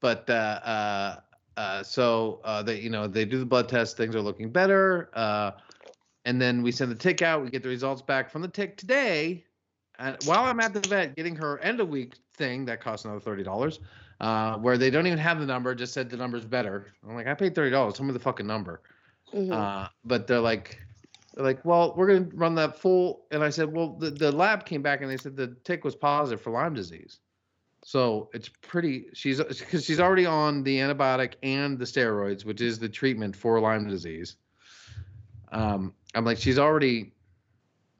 [0.00, 1.16] but uh, uh,
[1.56, 3.96] uh, so uh, they, you know, they do the blood test.
[3.96, 5.08] Things are looking better.
[6.24, 7.42] And then we send the tick out.
[7.42, 9.44] We get the results back from the tick today.
[9.98, 13.20] And while I'm at the vet getting her end of week thing, that costs another
[13.20, 13.80] thirty dollars.
[14.20, 16.86] Uh, where they don't even have the number, just said the number's better.
[17.08, 17.94] I'm like, I paid thirty dollars.
[17.94, 18.82] Tell me the fucking number.
[19.32, 19.52] Mhm.
[19.52, 20.80] Uh, but they're like,
[21.34, 23.26] they're like, well, we're gonna run that full.
[23.30, 25.94] And I said, well, the, the lab came back and they said the tick was
[25.94, 27.20] positive for Lyme disease.
[27.84, 29.06] So it's pretty.
[29.14, 33.60] She's because she's already on the antibiotic and the steroids, which is the treatment for
[33.60, 34.36] Lyme disease.
[35.52, 37.12] Um, I'm like, she's already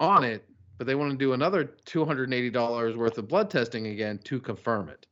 [0.01, 0.45] on it,
[0.77, 3.89] but they want to do another two hundred and eighty dollars worth of blood testing
[3.89, 5.07] again to confirm it.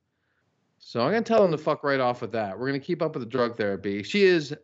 [0.78, 2.58] So I'm gonna tell them to fuck right off with that.
[2.58, 4.02] We're gonna keep up with the drug therapy.
[4.02, 4.54] She is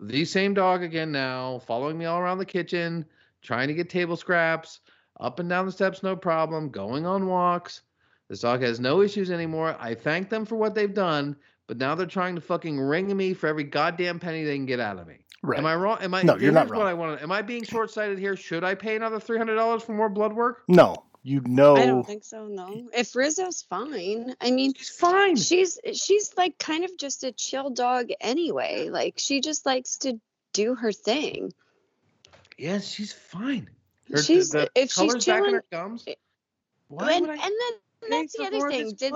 [0.00, 3.04] the same dog again now, following me all around the kitchen,
[3.42, 4.80] trying to get table scraps,
[5.20, 7.82] up and down the steps, no problem, going on walks.
[8.28, 9.76] This dog has no issues anymore.
[9.78, 11.36] I thank them for what they've done,
[11.68, 14.80] but now they're trying to fucking ring me for every goddamn penny they can get
[14.80, 15.18] out of me.
[15.42, 15.58] Right.
[15.58, 15.98] Am I wrong?
[16.00, 16.22] Am I?
[16.22, 17.20] No, you're not here's What I want.
[17.20, 18.36] Am I being short-sighted here?
[18.36, 20.62] Should I pay another three hundred dollars for more blood work?
[20.68, 21.76] no, you know.
[21.76, 22.46] I don't think so.
[22.46, 22.88] No.
[22.94, 25.34] If Rizzo's fine, I mean, She's fine.
[25.36, 28.88] she's she's like kind of just a chill dog anyway.
[28.88, 30.20] Like she just likes to
[30.52, 31.52] do her thing.
[32.56, 33.68] Yes, she's fine.
[34.10, 36.04] Her, She's- the if she's color's back in her gums.
[36.06, 36.14] Eh,
[36.88, 38.92] Why and, would I and then that's the other thing.
[38.94, 39.12] Did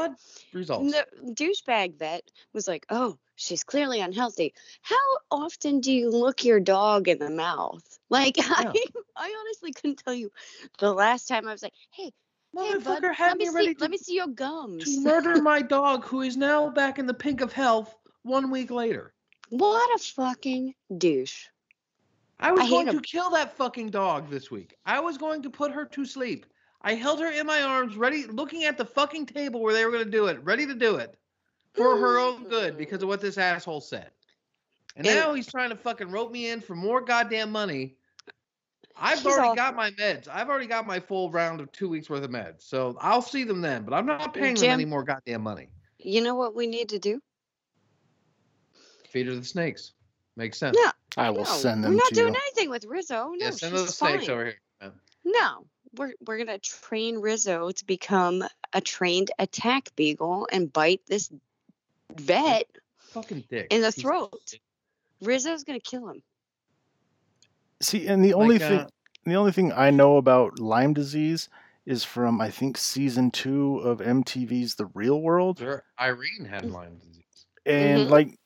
[0.52, 0.92] results?
[0.92, 4.96] the douchebag vet was like, "Oh, she's clearly unhealthy." How
[5.30, 7.82] often do you look your dog in the mouth?
[8.08, 8.72] Like I,
[9.16, 10.30] I honestly couldn't tell you
[10.78, 12.12] the last time I was like, "Hey,
[12.54, 15.00] hey, bud, Motherfucker let me me see, ready to, let me see your gums." to
[15.00, 19.12] murder my dog, who is now back in the pink of health one week later.
[19.48, 21.46] What a fucking douche!
[22.38, 24.76] I was I going to kill that fucking dog this week.
[24.86, 26.46] I was going to put her to sleep.
[26.82, 29.90] I held her in my arms, ready, looking at the fucking table where they were
[29.90, 31.16] going to do it, ready to do it
[31.76, 34.10] for her own good because of what this asshole said.
[34.96, 37.96] And And- now he's trying to fucking rope me in for more goddamn money.
[38.98, 39.56] I've already awful.
[39.56, 40.26] got my meds.
[40.26, 42.62] I've already got my full round of two weeks worth of meds.
[42.62, 45.68] So I'll see them then, but I'm not paying them any more goddamn money.
[45.98, 47.20] You know what we need to do?
[49.10, 49.92] Feed her the snakes.
[50.36, 50.76] Makes sense.
[50.82, 51.90] No, I will no, send them.
[51.92, 52.40] we're them not to doing you.
[52.46, 53.32] anything with Rizzo.
[53.34, 54.30] No, yeah, send her the snakes fine.
[54.30, 54.60] over here.
[54.80, 54.92] man.
[55.24, 61.30] No, we're we're gonna train Rizzo to become a trained attack beagle and bite this
[62.20, 62.66] vet.
[62.98, 63.68] Fucking dick.
[63.70, 64.54] In the He's- throat.
[65.22, 66.22] Rizzo's gonna kill him.
[67.80, 68.88] See, and the only Like, thing, uh,
[69.24, 71.48] the only thing I know about Lyme disease
[71.84, 75.60] is from I think season two of MTV's The Real World,
[76.00, 77.46] Irene had Lyme disease.
[77.64, 78.10] and Mhm.
[78.10, 78.38] like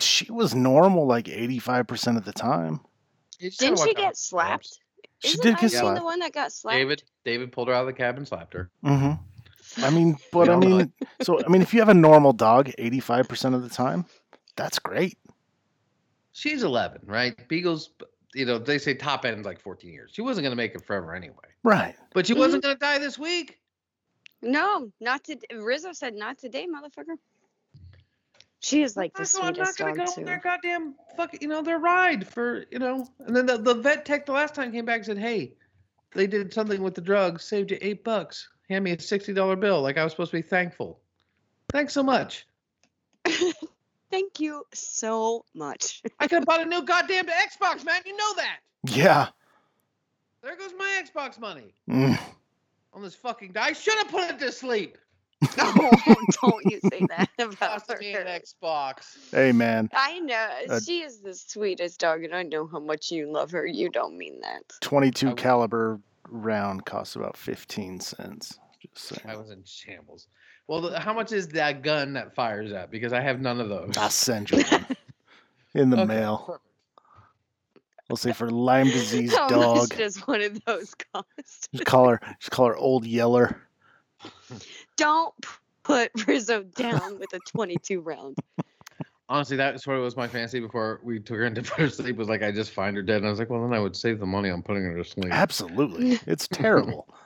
[0.00, 2.80] she was normal like eighty five percent of the time.
[3.38, 4.78] You just gotta Didn't she get slapped?
[5.20, 5.98] She Isn't did get Irene slapped.
[5.98, 6.76] the one that got slapped?
[6.76, 8.70] David, David pulled her out of the cab and slapped her.
[8.82, 9.12] hmm
[9.82, 13.00] I mean, but I mean, so I mean, if you have a normal dog eighty
[13.00, 14.04] five percent of the time,
[14.56, 15.18] that's great.
[16.32, 17.48] She's 11, right?
[17.48, 17.90] Beagles,
[18.34, 20.10] you know, they say top end's like 14 years.
[20.12, 21.34] She wasn't going to make it forever anyway.
[21.62, 21.94] Right.
[22.12, 22.40] But she Mm-hmm.
[22.40, 23.58] wasn't going to die this week.
[24.42, 27.16] No, not to Rizzo said not today, motherfucker.
[28.60, 30.20] She is like I'm the not, go- I'm not gonna go too.
[30.20, 33.08] on their goddamn fucking, you know, their ride for, you know.
[33.26, 35.54] And then the, the vet tech the last time came back and said, hey,
[36.12, 38.46] they did something with the drugs, saved you eight bucks.
[38.68, 39.80] Hand me a $60 bill.
[39.82, 41.00] Like I was supposed to be thankful.
[41.72, 42.46] Thanks so much.
[44.10, 46.02] Thank you so much.
[46.20, 48.00] I could have bought a new goddamn Xbox, man.
[48.06, 48.58] You know that.
[48.88, 49.28] Yeah.
[50.42, 52.18] There goes my Xbox money Mm.
[52.92, 53.52] on this fucking.
[53.56, 54.96] I should have put it to sleep.
[55.58, 55.90] No,
[56.42, 58.26] don't you say that about Cost me an.
[58.26, 59.16] Xbox.
[59.32, 63.10] Hey man, I know Uh, she is the sweetest dog, and I know how much
[63.10, 63.66] you love her.
[63.66, 64.62] You don't mean that.
[64.80, 68.58] twenty two I w- caliber round costs about fifteen cents.
[68.94, 70.28] Just I was in shambles.
[70.68, 72.90] Well, the, how much is that gun that fires at?
[72.90, 73.96] Because I have none of those.
[73.96, 74.86] I'll send you one
[75.74, 76.38] in the Okay, mail.
[76.46, 76.62] perfect.
[78.10, 79.76] I'll say for Lyme disease How dog.
[79.76, 81.68] much does one of those cost?
[81.72, 82.20] Just call her.
[82.40, 83.60] Just call her Old Yeller.
[84.96, 85.34] Don't
[85.82, 88.36] put Rizzo down with a 22 round.
[89.28, 91.94] Honestly, that sort of was my fancy before we took her into put her to
[91.94, 92.16] sleep.
[92.16, 93.96] Was like I just find her dead, and I was like, well, then I would
[93.96, 95.32] save the money on putting her to sleep.
[95.32, 97.08] Absolutely, it's terrible.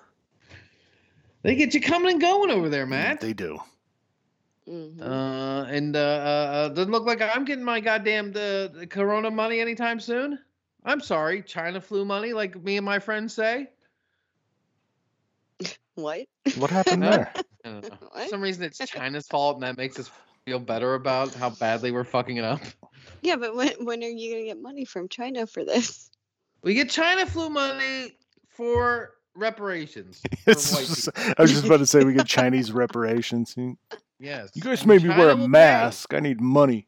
[1.42, 3.20] They get you coming and going over there, Matt.
[3.20, 3.58] They do.
[4.68, 5.00] Mhm.
[5.00, 9.30] Uh, and uh, uh, uh, doesn't look like I'm getting my goddamn the, the Corona
[9.30, 10.38] money anytime soon.
[10.84, 13.70] I'm sorry, China flu money, like me and my friends say.
[15.94, 16.26] What?
[16.56, 17.32] What happened there?
[17.64, 17.96] I don't know.
[18.14, 20.10] For some reason, it's China's fault, and that makes us
[20.46, 22.60] feel better about how badly we're fucking it up.
[23.22, 26.10] Yeah, but when when are you gonna get money from China for this?
[26.62, 28.16] We get China flu money
[28.48, 33.54] for reparations for white just- I was just about to say we get Chinese reparations.
[33.56, 33.76] You
[34.18, 34.50] Yes.
[34.54, 35.48] you guys and made me wear a China will pay.
[35.48, 36.14] mask.
[36.14, 36.86] I need money.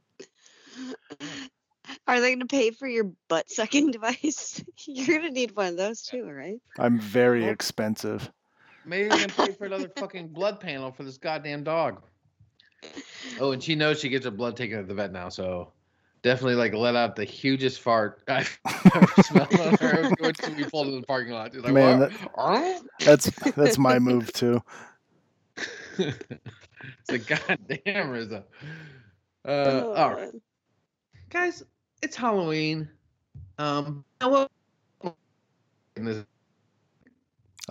[2.06, 4.62] Are they going to pay for your butt sucking device?
[4.86, 6.60] You're going to need one of those too, right?
[6.78, 8.30] I'm very Well- expensive.
[8.84, 12.02] Maybe we can pay for another fucking blood panel for this goddamn dog.
[13.40, 15.72] Oh, and she knows she gets her blood taken at the vet now, so
[16.22, 18.58] definitely like let out the hugest fart I've
[18.94, 21.54] ever smelled on her when we pulled in the parking lot.
[21.54, 24.62] Like, Man, "What?" That's that's my move too.
[25.98, 28.44] it's like goddamn Rizzo.
[29.46, 30.32] Uh, all right,
[31.30, 31.62] guys,
[32.02, 32.88] it's Halloween.
[33.58, 34.04] Um?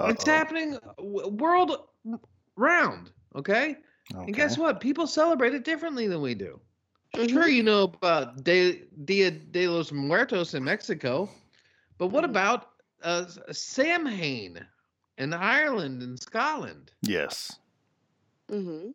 [0.10, 0.32] It's Uh-oh.
[0.32, 1.78] happening world
[2.56, 3.12] round.
[3.36, 3.78] Okay?
[4.14, 4.80] And guess what?
[4.80, 6.60] People celebrate it differently than we do.
[7.16, 7.30] Mhm.
[7.30, 11.30] Sure, you know about De- Dia de los Muertos in Mexico,
[11.98, 12.30] but what Mhm.
[12.30, 12.70] about
[13.04, 14.66] uh, Samhain
[15.18, 16.92] in Ireland and Scotland?
[17.02, 17.60] Yes.
[18.50, 18.94] Mhm.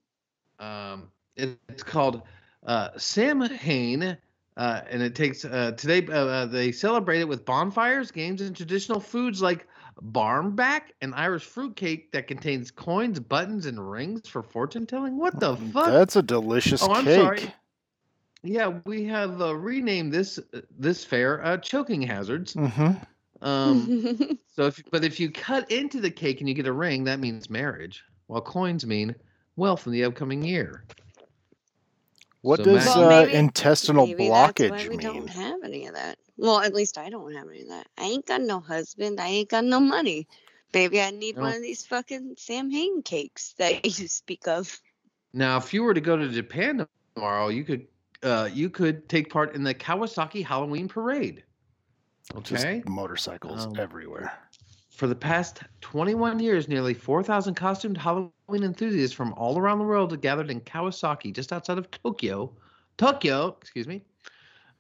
[0.59, 2.23] Um, it- it's called
[2.65, 4.17] uh, Samhain,
[4.57, 6.05] uh, and it takes uh, today.
[6.07, 9.69] Uh, uh, they celebrate it with bonfires, games, and traditional foods like
[10.03, 15.17] barmbrack an Irish fruitcake that contains coins, buttons, and rings for fortune telling.
[15.17, 15.87] What the fuck?
[15.87, 17.19] That's a delicious Oh, I'm cake.
[17.19, 17.53] sorry.
[18.43, 22.53] Yeah, we have uh, renamed this uh, this fair uh, choking hazards.
[22.55, 22.93] hmm
[23.43, 27.05] Um, so, if but if you cut into the cake and you get a ring,
[27.05, 29.15] that means marriage, while coins mean
[29.57, 30.85] wealth in the upcoming year.
[32.47, 35.01] What So does Matt- Well, uh, maybe- intestinal Maybe that's why blockage we mean?
[35.01, 36.17] don't have any of that.
[36.37, 37.89] Well, at least I don't have any of that.
[37.99, 39.21] I ain't got no husband.
[39.21, 40.29] I ain't got no money.
[40.73, 44.81] Maybe I need one of these fucking Sam Hain cakes that you speak of.
[45.33, 47.89] Now, if you were to go to Japan tomorrow, you could
[48.23, 51.43] uh, you could take part in the Kawasaki Halloween Parade.
[52.45, 52.81] Just Okay.
[52.87, 54.33] motorcycles Um, everywhere.
[54.97, 58.33] For the past 21 years, nearly 4,000 costumed Halloween
[58.63, 62.51] enthusiasts from all around the world have gathered in Kawasaki, just outside of Tokyo,
[62.97, 64.03] Tokyo, excuse me,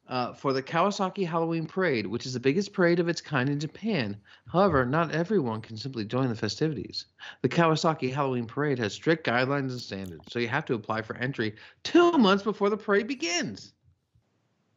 [0.08, 3.60] uh, for the Kawasaki Halloween Parade, which is the biggest parade of its kind in
[3.60, 4.16] Japan.
[4.50, 7.04] However, not everyone can simply join the festivities.
[7.42, 11.14] The Kawasaki Halloween Parade has strict guidelines and standards, so you have to apply for
[11.16, 13.74] entry two months before the parade begins.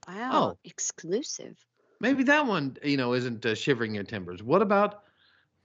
[0.06, 0.58] Wow, Oh.
[0.66, 1.66] exclusive.
[2.02, 4.44] Maybe that one, you know, isn't uh, shivering your timbers.
[4.44, 5.04] What about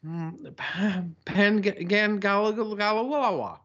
[0.05, 0.57] mm,
[1.25, 1.63] Pan
[2.21, 3.59] Galalawa?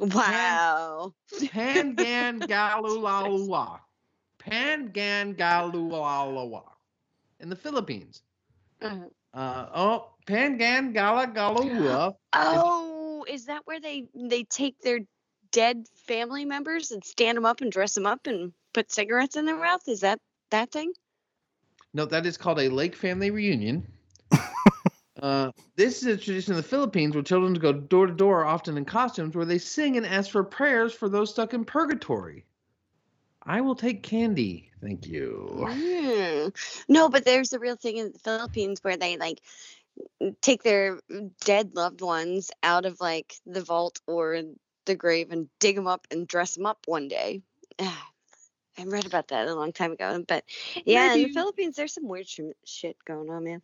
[0.00, 1.14] Wow.
[1.32, 3.80] Pangan Galulawa.
[4.38, 6.62] Pangan Galulawa.
[7.40, 8.22] In the Philippines.
[8.80, 12.14] Uh, Uh, oh, Pangan Galagalawa.
[12.32, 15.00] Oh, is that where they they take their
[15.52, 19.44] dead family members and stand them up and dress them up and put cigarettes in
[19.44, 19.86] their mouth?
[19.86, 20.18] Is that
[20.50, 20.92] that thing?
[21.92, 23.86] No, that is called a lake family reunion.
[25.22, 28.76] Uh, this is a tradition in the Philippines where children go door to door, often
[28.76, 32.44] in costumes, where they sing and ask for prayers for those stuck in purgatory.
[33.42, 35.48] I will take candy, thank you.
[35.58, 36.84] Mm.
[36.88, 39.40] No, but there's a real thing in the Philippines where they like
[40.40, 41.00] take their
[41.44, 44.42] dead loved ones out of like the vault or
[44.84, 47.42] the grave and dig them up and dress them up one day.
[47.80, 50.44] I read about that a long time ago, but
[50.84, 53.62] yeah, in the Philippines, there's some weird sh- shit going on, man.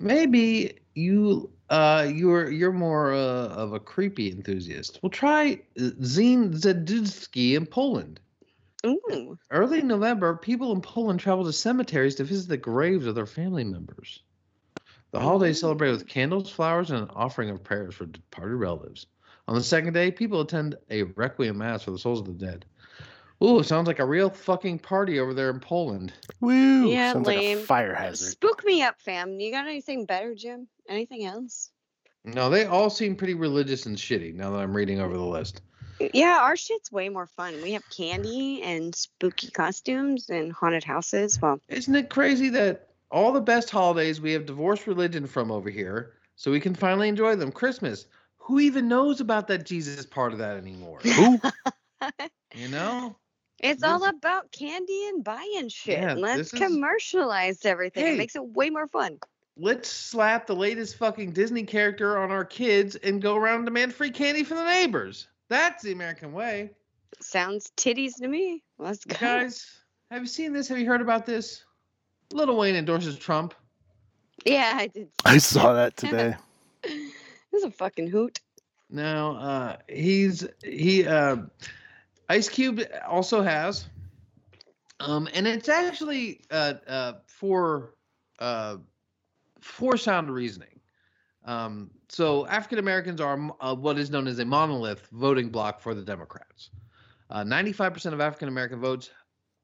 [0.00, 5.00] Maybe you uh you're you're more uh, of a creepy enthusiast.
[5.02, 8.20] Well, try Zine Zadudzki in Poland.
[8.86, 13.26] Ooh, Early November, people in Poland travel to cemeteries to visit the graves of their
[13.26, 14.22] family members.
[15.10, 19.06] The holiday is celebrated with candles, flowers, and an offering of prayers for departed relatives.
[19.46, 22.66] On the second day, people attend a requiem mass for the souls of the dead.
[23.42, 26.12] Ooh, sounds like a real fucking party over there in Poland.
[26.40, 26.88] Woo!
[26.88, 27.58] Yeah, Sounds lame.
[27.58, 28.30] like a fire hazard.
[28.30, 29.38] spook me up, fam.
[29.40, 30.66] You got anything better, Jim?
[30.88, 31.70] Anything else?
[32.24, 35.60] No, they all seem pretty religious and shitty now that I'm reading over the list.
[36.12, 37.60] Yeah, our shit's way more fun.
[37.62, 41.38] We have candy and spooky costumes and haunted houses.
[41.40, 45.70] Well, Isn't it crazy that all the best holidays we have divorced religion from over
[45.70, 47.52] here so we can finally enjoy them?
[47.52, 48.06] Christmas.
[48.38, 51.00] Who even knows about that Jesus part of that anymore?
[51.00, 51.40] Who?
[52.54, 53.16] You know?
[53.60, 55.98] It's This- all about candy and buying shit.
[55.98, 58.04] Yeah, Let's this is- commercialize everything.
[58.04, 58.14] Hey.
[58.14, 59.18] It makes it way more fun.
[59.56, 63.94] Let's slap the latest fucking Disney character on our kids and go around and demand
[63.94, 65.28] free candy from the neighbors.
[65.48, 66.70] That's the American way.
[67.20, 68.64] Sounds titties to me.
[68.78, 69.14] Let's go.
[69.20, 69.78] Guys,
[70.10, 70.66] have you seen this?
[70.68, 71.62] Have you heard about this?
[72.32, 73.54] Little Wayne endorses Trump.
[74.44, 75.08] Yeah, I did.
[75.24, 76.34] I saw that today.
[76.82, 77.12] It
[77.52, 78.40] was a fucking hoot.
[78.90, 81.36] Now, uh, he's he uh,
[82.28, 83.86] Ice Cube also has,
[85.00, 87.94] um, and it's actually uh, uh, for
[88.38, 88.76] uh,
[89.60, 90.80] for sound reasoning.
[91.44, 95.94] Um, so African Americans are uh, what is known as a monolith voting bloc for
[95.94, 96.70] the Democrats.
[97.30, 99.10] Uh, 95% of African American votes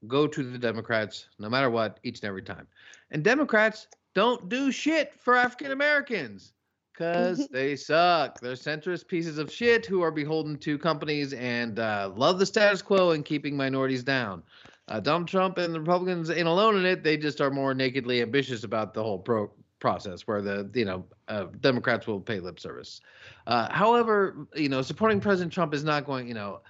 [0.07, 2.67] go to the Democrats, no matter what, each and every time.
[3.11, 6.53] And Democrats don't do shit for African Americans
[7.01, 8.39] because they suck.
[8.39, 12.81] They're centrist pieces of shit who are beholden to companies and uh, love the status
[12.81, 14.43] quo and keeping minorities down.
[14.87, 17.03] Uh, Donald Trump and the Republicans ain't alone in it.
[17.03, 21.05] They just are more nakedly ambitious about the whole pro- process, where the you know
[21.27, 23.01] uh, Democrats will pay lip service.
[23.47, 26.27] Uh, however, you know supporting President Trump is not going.
[26.27, 26.61] You know,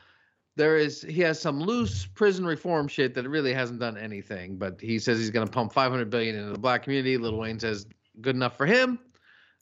[0.56, 4.58] there is he has some loose prison reform shit that really hasn't done anything.
[4.58, 7.18] But he says he's going to pump 500 billion into the black community.
[7.18, 7.86] Little Wayne says
[8.22, 9.00] good enough for him.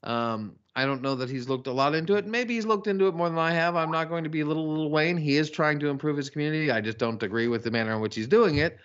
[0.03, 2.25] Um, I don't know that he's looked a lot into it.
[2.25, 3.75] Maybe he's looked into it more than I have.
[3.75, 5.17] I'm not going to be little little Wayne.
[5.17, 6.71] He is trying to improve his community.
[6.71, 8.77] I just don't agree with the manner in which he's doing it.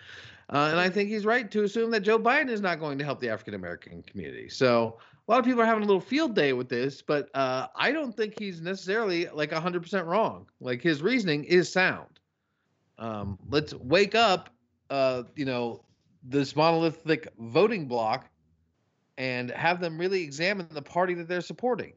[0.51, 3.05] Uh, and I think he's right to assume that Joe Biden is not going to
[3.05, 4.49] help the African American community.
[4.49, 7.67] So a lot of people are having a little field day with this, but uh,
[7.75, 10.47] I don't think he's necessarily like 100% wrong.
[10.59, 12.19] Like his reasoning is sound.
[12.99, 14.49] Um, let's wake up,
[14.89, 15.83] uh, you know,
[16.23, 18.29] this monolithic voting block
[19.17, 21.93] and have them really examine the party that they're supporting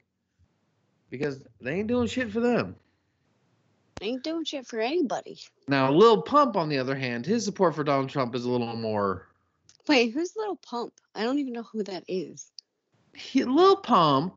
[1.10, 2.76] because they ain't doing shit for them.
[4.00, 5.38] They Ain't doing shit for anybody.
[5.66, 8.76] Now, Lil Pump, on the other hand, his support for Donald Trump is a little
[8.76, 9.26] more.
[9.88, 10.92] Wait, who's Little Pump?
[11.16, 12.52] I don't even know who that is.
[13.14, 14.36] He, Lil Pump,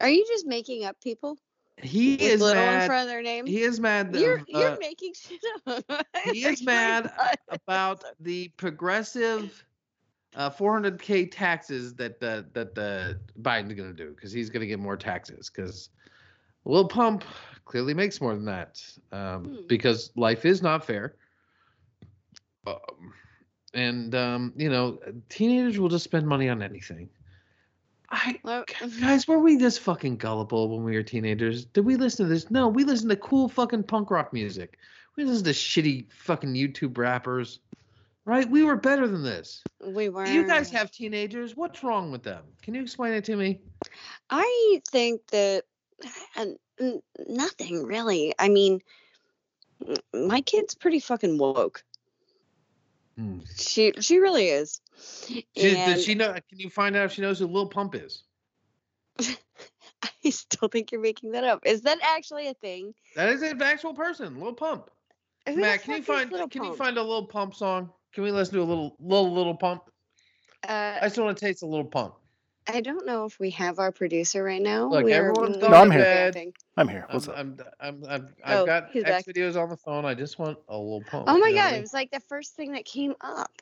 [0.00, 1.36] Are you just making up people?
[1.82, 2.86] he is little in mad.
[2.86, 3.44] front of their name?
[3.44, 4.10] He is mad.
[4.14, 5.84] that, you're uh, you're making shit up.
[6.32, 7.12] he is mad
[7.50, 9.65] about the progressive
[10.36, 14.66] uh, 400k taxes that uh, that uh, Biden's going to do because he's going to
[14.66, 15.88] get more taxes because
[16.64, 17.24] Lil Pump
[17.64, 18.80] clearly makes more than that
[19.12, 19.56] um, Hmm.
[19.66, 21.14] because life is not fair.
[22.66, 23.14] Um,
[23.74, 27.08] and um, you know, teenagers will just spend money on anything.
[28.10, 28.38] I
[29.00, 31.64] guys, were we this fucking gullible when we were teenagers?
[31.64, 32.50] Did we listen to this?
[32.50, 34.78] No, we listened to cool fucking punk rock music.
[35.16, 37.60] We listened to shitty fucking YouTube rappers.
[38.26, 38.50] Right?
[38.50, 39.62] We were better than this.
[39.80, 40.26] we were.
[40.26, 41.56] You guys have teenagers.
[41.56, 42.42] What's wrong with them?
[42.60, 43.60] Can you explain it to me?
[44.28, 45.62] I think that
[46.34, 46.58] and
[47.26, 48.34] nothing really.
[48.38, 48.80] I mean,
[50.12, 51.84] my kid's pretty fucking woke.
[53.16, 53.38] Hmm.
[53.56, 54.80] She she really is.
[55.26, 56.32] She, And does she know?
[56.32, 58.24] Can you find out if she knows who Lil Pump is?
[59.20, 61.60] I still think you're making that up.
[61.64, 62.92] Is that actually a thing?
[63.14, 64.90] That is an actual person, Lil Pump.
[65.48, 67.90] Who Matt, can you find can you find a Lil Pump song?
[68.16, 69.82] Can we listen to a little little little Pump?
[70.66, 72.14] I Uh, just want to taste a little Pump.
[72.66, 74.88] I don't know if we have our producer right now.
[74.88, 76.02] Look, We are- everyone's No, I'm to here.
[76.32, 76.52] bed.
[76.78, 77.06] I'm here.
[77.10, 77.74] What's I'm, up?
[77.78, 79.26] I'm, I'm, I'm, I've Oh, got X back.
[79.26, 80.06] videos on the phone.
[80.06, 81.26] I just want a little pump.
[81.28, 83.52] Oh my you I god, it was like the first thing that came up.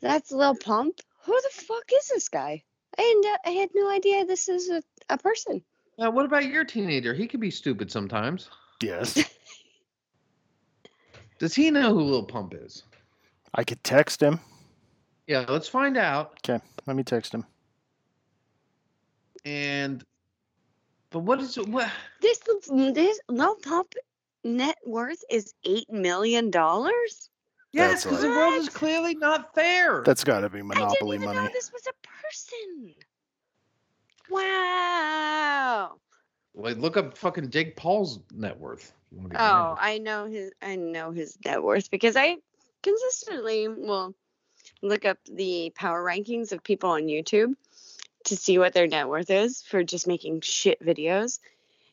[0.00, 1.00] That's Lil Pump.
[1.24, 2.62] Who the fuck is this guy?
[2.96, 5.62] And uh, I had no idea this is a, a person.
[5.98, 7.12] Now, what about your teenager?
[7.12, 8.48] He could be stupid sometimes.
[8.80, 9.18] Yes.
[11.38, 12.84] Does he know who Lil Pump is?
[13.54, 14.40] I could text him.
[15.26, 16.38] Yeah, let's find out.
[16.48, 17.44] Okay, let me text him.
[19.44, 20.04] And,
[21.10, 21.68] but what is it?
[21.68, 21.90] What?
[22.20, 23.94] This this Lil Pump
[24.44, 27.30] net worth is eight million dollars.
[27.72, 30.02] Yes, That's because the world is clearly not fair.
[30.04, 31.46] That's got to be monopoly I didn't monopoly even money.
[31.48, 32.94] know this was a person.
[34.30, 35.96] Wow.
[36.54, 38.92] Like, look up fucking Jake Paul's net worth.
[39.06, 39.82] If you wanna be Oh, honest.
[39.82, 42.36] I know his I know his net worth because I
[42.82, 44.14] consistently will
[44.82, 47.54] look up the power rankings of people on YouTube
[48.24, 51.38] to see what their net worth is for just making shit videos.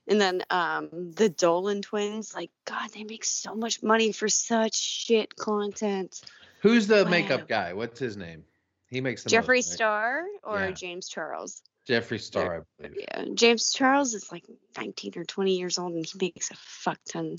[0.08, 4.76] And then um the Dolan twins, like God, they make so much money for such
[4.76, 6.24] shit content.
[6.62, 7.12] Who's the Wow.
[7.12, 7.74] makeup guy?
[7.74, 8.44] What's his name?
[8.90, 9.76] He makes the Jeffrey most, right?
[9.76, 10.72] Star or Yeah.
[10.72, 11.62] James Charles?
[11.88, 12.98] Jeffree Star, I believe.
[13.00, 14.46] Yeah, James Charles is like
[14.78, 17.36] 19 or 20 years old and he makes a fuck ton.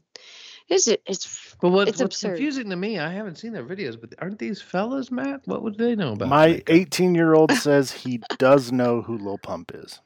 [0.68, 2.36] It's it's But what, It's what's absurd.
[2.36, 5.42] confusing to me, I haven't seen their videos, but aren't these fellas, Matt?
[5.46, 6.28] What would they know about?
[6.28, 10.00] My 18 year old says he does know who Lil Pump is.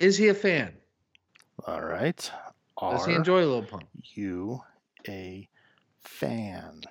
[0.00, 0.74] Is he a fan?
[1.66, 2.30] All right.
[2.80, 3.84] Does he enjoy Lil Pump?
[4.14, 4.60] you
[5.08, 5.48] a
[6.00, 6.82] fan?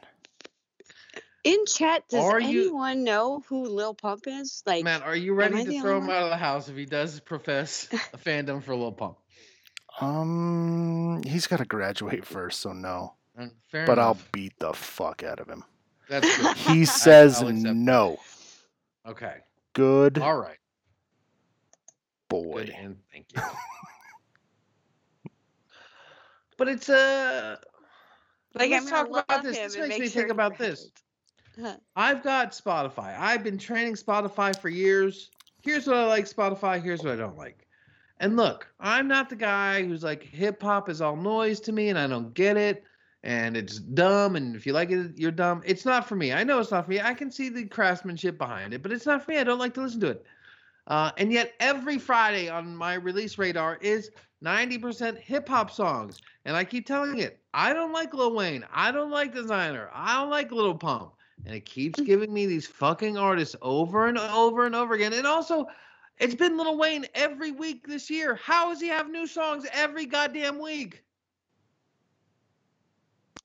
[1.44, 4.64] In chat, does Are you- anyone know who Lil Pump is?
[4.66, 6.16] Like, man, are you ready to throw him one?
[6.16, 9.18] out of the house if he does profess a fandom for Lil Pump?
[10.00, 13.16] Um, he's got to graduate first, so no.
[13.38, 15.64] Uh, Fair But I'll beat the fuck out of him.
[16.10, 16.56] That's good.
[16.58, 17.76] He says I'll that.
[17.76, 18.20] no.
[19.06, 19.36] Okay.
[19.74, 20.58] Good All right.
[22.30, 22.66] boy.
[22.66, 23.42] Good and thank you.
[26.58, 27.58] but it's uh
[28.56, 29.58] like let's I'm talk about this.
[29.58, 30.90] This makes me sure think he about this.
[31.96, 33.18] I've got Spotify.
[33.18, 35.30] I've been training Spotify for years.
[35.62, 37.68] here's what I like Spotify, here's what I don't like.
[38.20, 41.90] And look, I'm not the guy who's like hip hop is all noise to me
[41.90, 42.84] and I don't get it
[43.24, 45.62] and it's dumb and if you like it you're dumb.
[45.66, 46.34] It's not for me.
[46.34, 47.02] I know it's not for me.
[47.02, 49.38] I can see the craftsmanship behind it, but it's not for me.
[49.38, 50.26] I don't like to listen to it.
[50.88, 54.10] Uh, and yet every Friday on my release radar is
[54.44, 56.22] 90% hip hop songs.
[56.46, 58.66] And I keep telling it, I don't like Lil Wayne.
[58.74, 59.90] I don't like Desiigner.
[59.94, 61.14] I don't like Little Pump.
[61.46, 65.14] And it keeps giving me these fucking artists over and over and over again.
[65.14, 65.68] And also,
[66.20, 68.36] it's been Lil Wayne every week this year.
[68.36, 71.04] How does he have new songs every goddamn week?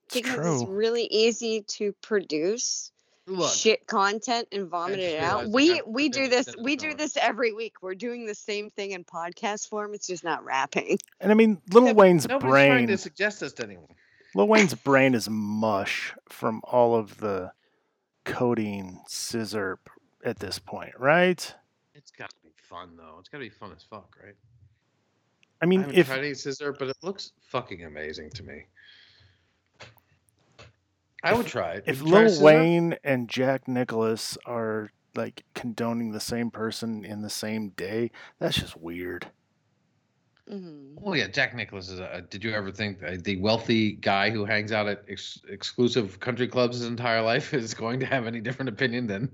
[0.05, 0.61] It's because true.
[0.61, 2.91] it's really easy to produce
[3.27, 5.49] Look, shit content and vomit just it out.
[5.49, 7.75] We we do this we do this every week.
[7.81, 9.93] We're doing the same thing in podcast form.
[9.93, 10.97] It's just not rapping.
[11.19, 13.85] And I mean, Little yeah, but Wayne's nobody's trying to suggest this to anyone.
[14.33, 17.51] Lil Wayne's brain is mush from all of the
[18.33, 19.79] codeine sizzurp
[20.23, 21.53] at this point, right?
[21.93, 23.17] It's got to be fun though.
[23.19, 24.35] It's got to be fun as fuck, right?
[25.61, 28.65] I I mean, haven't if tried any sizzurp, but it looks fucking amazing to me.
[31.21, 31.83] I would try it.
[31.85, 32.41] if try Lil?
[32.41, 38.57] Wayne and Jack Nicklaus are like condoning the same person in the same day, that's
[38.57, 39.27] just weird.
[40.49, 40.95] Mhm.
[41.03, 41.99] Oh yeah, Jack Nicklaus is.
[41.99, 46.19] A, did you ever think that the wealthy guy who hangs out at ex- exclusive
[46.19, 49.29] country clubs his entire life is going to have any different opinion than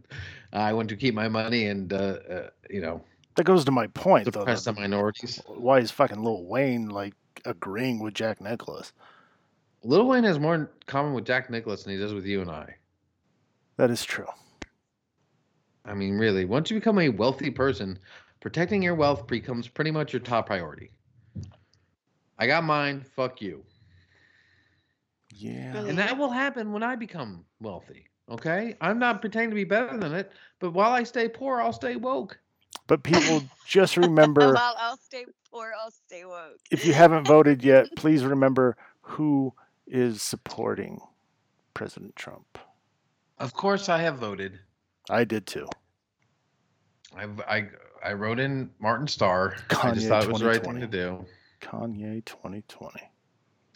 [0.51, 3.01] I want to keep my money and uh, uh, you know
[3.35, 4.41] That goes to my point, though.
[4.41, 5.41] suppress the minorities?
[5.47, 7.13] Why is fucking Lil Wayne like
[7.45, 8.91] agreeing with Jack Nicklaus?
[9.83, 12.51] Lil Wayne has more in common with Jack Nicklaus than he does with you and
[12.51, 12.75] I.
[13.77, 14.27] That is true.
[15.85, 17.99] I mean, really, once you become a wealthy person,
[18.41, 20.89] protecting your wealth becomes pretty much your top priority.
[22.37, 23.05] I got mine.
[23.15, 23.63] Fuck you.
[25.33, 25.75] Yeah.
[25.77, 28.07] And that will happen when I become wealthy.
[28.29, 28.75] Okay?
[28.81, 31.95] I'm not pretending to be better than it, but while I stay poor, I'll stay
[31.95, 32.39] woke.
[32.87, 35.73] But people just remember Well, I'll stay poor.
[35.79, 36.59] I'll stay woke.
[36.71, 39.53] if you haven't voted yet, please remember who
[39.87, 40.99] is supporting
[41.73, 42.57] President Trump.
[43.37, 44.59] Of course, I have voted.
[45.09, 45.67] I did too.
[47.15, 47.67] I I,
[48.03, 49.55] I wrote in Martin Starr.
[49.83, 51.25] I just thought it was the right thing to do.
[51.65, 53.01] Kanye 2020.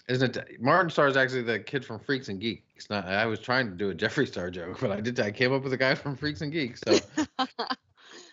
[0.08, 0.62] Isn't it?
[0.62, 2.90] Martin Starr is actually the kid from Freaks and Geeks.
[2.90, 3.06] Not.
[3.08, 5.20] I was trying to do a Jeffree Star joke, but I did.
[5.20, 6.82] I came up with a guy from Freaks and Geeks.
[6.88, 6.98] So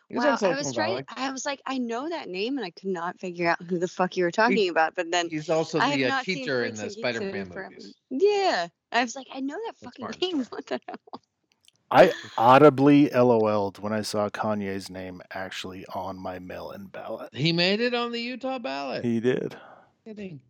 [0.08, 0.90] He was on wow, I was trying.
[0.92, 1.04] Valley.
[1.08, 3.88] I was like, I know that name, and I could not figure out who the
[3.88, 4.94] fuck you were talking about.
[4.94, 7.94] But then he's also the uh, teacher in the Spider-Man in movies.
[8.10, 10.44] Yeah, I was like, I know that That's fucking Martin name.
[10.44, 10.56] Starr.
[10.58, 11.22] What the hell?
[11.96, 17.34] I audibly LOL'd when I saw Kanye's name actually on my mail-in ballot.
[17.34, 19.04] He made it on the Utah ballot.
[19.04, 19.56] He did.
[20.04, 20.40] kidding.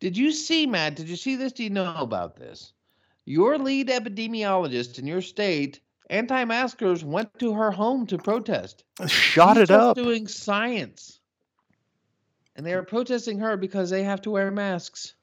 [0.00, 0.96] Did you see, Matt?
[0.96, 1.52] Did you see this?
[1.52, 2.74] Do you know about this?
[3.24, 5.80] Your lead epidemiologist in your state,
[6.10, 8.84] anti-maskers, went to her home to protest.
[9.06, 9.96] Shot She's it up.
[9.96, 11.18] Doing science,
[12.56, 15.14] and they are protesting her because they have to wear masks.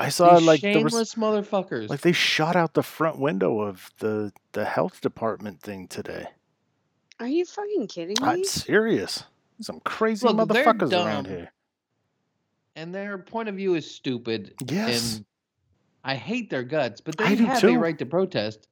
[0.00, 1.88] I saw These like there was shameless motherfuckers.
[1.88, 6.26] like they shot out the front window of the the health department thing today.
[7.20, 8.28] Are you fucking kidding me?
[8.28, 9.24] I'm serious.
[9.60, 11.52] Some crazy Look, motherfuckers around here.
[12.76, 14.54] and their point of view is stupid.
[14.68, 15.16] Yes.
[15.16, 15.24] And
[16.04, 17.70] I hate their guts, but they do have too.
[17.70, 18.68] a right to protest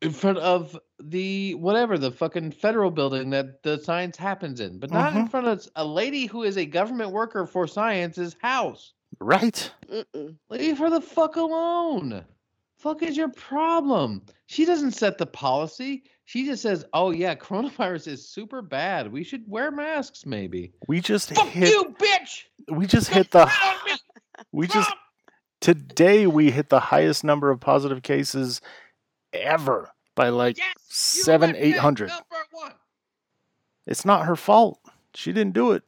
[0.00, 4.90] in front of the whatever the fucking federal building that the science happens in, but
[4.92, 5.30] not in Mhm.
[5.32, 8.92] front of a lady who is a government worker for science's house.
[9.20, 9.70] Right.
[9.90, 10.36] Mm-mm.
[10.50, 12.24] Leave her the fuck alone.
[12.78, 14.22] Fuck is your problem?
[14.46, 16.02] She doesn't set the policy.
[16.24, 19.12] She just says, "Oh yeah, coronavirus is super bad.
[19.12, 22.44] We should wear masks, maybe." We just Fuck hit you, bitch!
[22.68, 23.98] we just hit the Rat on me!
[24.52, 24.92] we just
[25.60, 28.60] today we hit the highest number of positive cases
[29.32, 32.08] ever by like Yes, seven, went eight back hundred.
[32.08, 32.72] number one.
[33.86, 34.80] It's not her fault.
[35.14, 35.82] She didn't do it.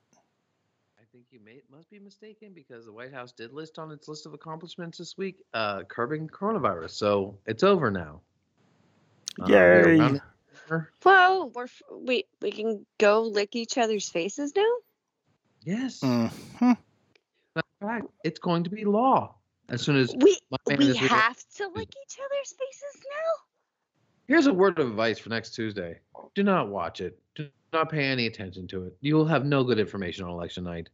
[0.98, 4.08] I think you may must be mistaken because the White House did list on its
[4.08, 6.90] list of accomplishments this week, uh, curbing coronavirus.
[6.90, 8.20] So it's over now.
[9.40, 9.98] Uh, Yay.
[9.98, 10.20] rounding.
[11.04, 14.72] Well, we're f- we we can go lick each other's faces now.
[15.62, 16.00] Yes.
[16.00, 16.32] Mhm.
[16.60, 16.78] Matter
[17.80, 19.36] fact, it's going to be law
[19.68, 20.12] as soon as.
[20.16, 20.36] We
[20.66, 23.32] we is re- have to lick each other's faces now.
[24.26, 26.00] Here's a word of advice for next Tuesday:
[26.34, 27.20] Do not watch it.
[27.36, 28.96] Do not pay any attention to it.
[29.00, 30.88] You will have no good information on election night.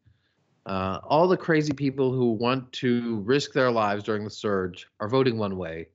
[0.70, 5.08] Uh, all the crazy people who want to risk their lives during the surge are
[5.08, 5.88] voting one way,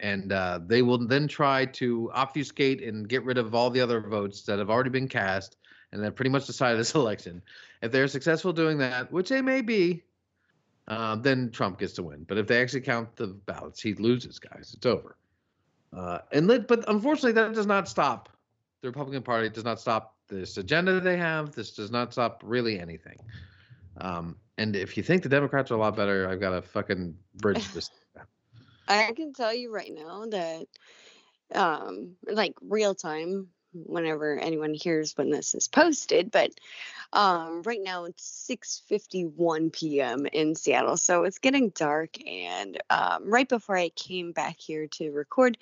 [0.00, 4.02] and uh, they will then try to obfuscate and get rid of all the other
[4.02, 5.56] votes that have already been cast
[5.92, 7.40] and that pretty much decided this election.
[7.80, 10.02] If they're successful doing that, which they may be,
[10.88, 12.24] uh, then Trump gets to win.
[12.28, 14.74] But if they actually count the ballots, he loses, guys.
[14.76, 15.16] It's over.
[15.96, 18.28] Uh, and let, but unfortunately, that does not stop
[18.82, 19.48] the Republican Party.
[19.48, 21.52] Does not stop this agenda that they have.
[21.52, 23.16] This does not stop really anything.
[24.00, 27.16] Um, and if you think the Democrats are a lot better, I've got a fucking
[27.36, 27.90] bridge this.
[28.88, 30.66] I can tell you right now that,
[31.54, 36.52] um, like real time, whenever anyone hears when this is posted, but
[37.12, 40.26] um, right now it's 6:51 p.m.
[40.26, 42.16] in Seattle, so it's getting dark.
[42.26, 45.58] And um, right before I came back here to record,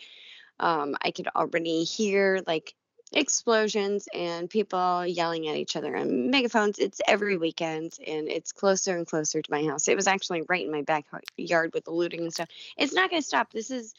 [0.61, 2.75] um, I could already hear like
[3.17, 6.79] explosions and people yelling at each other on megaphones.
[6.79, 9.89] It's every weekend and it's closer and closer to my house.
[9.89, 12.49] It was actually right in my backyard with the looting and stuff.
[12.77, 13.53] It's not going to stop.
[13.53, 13.95] This is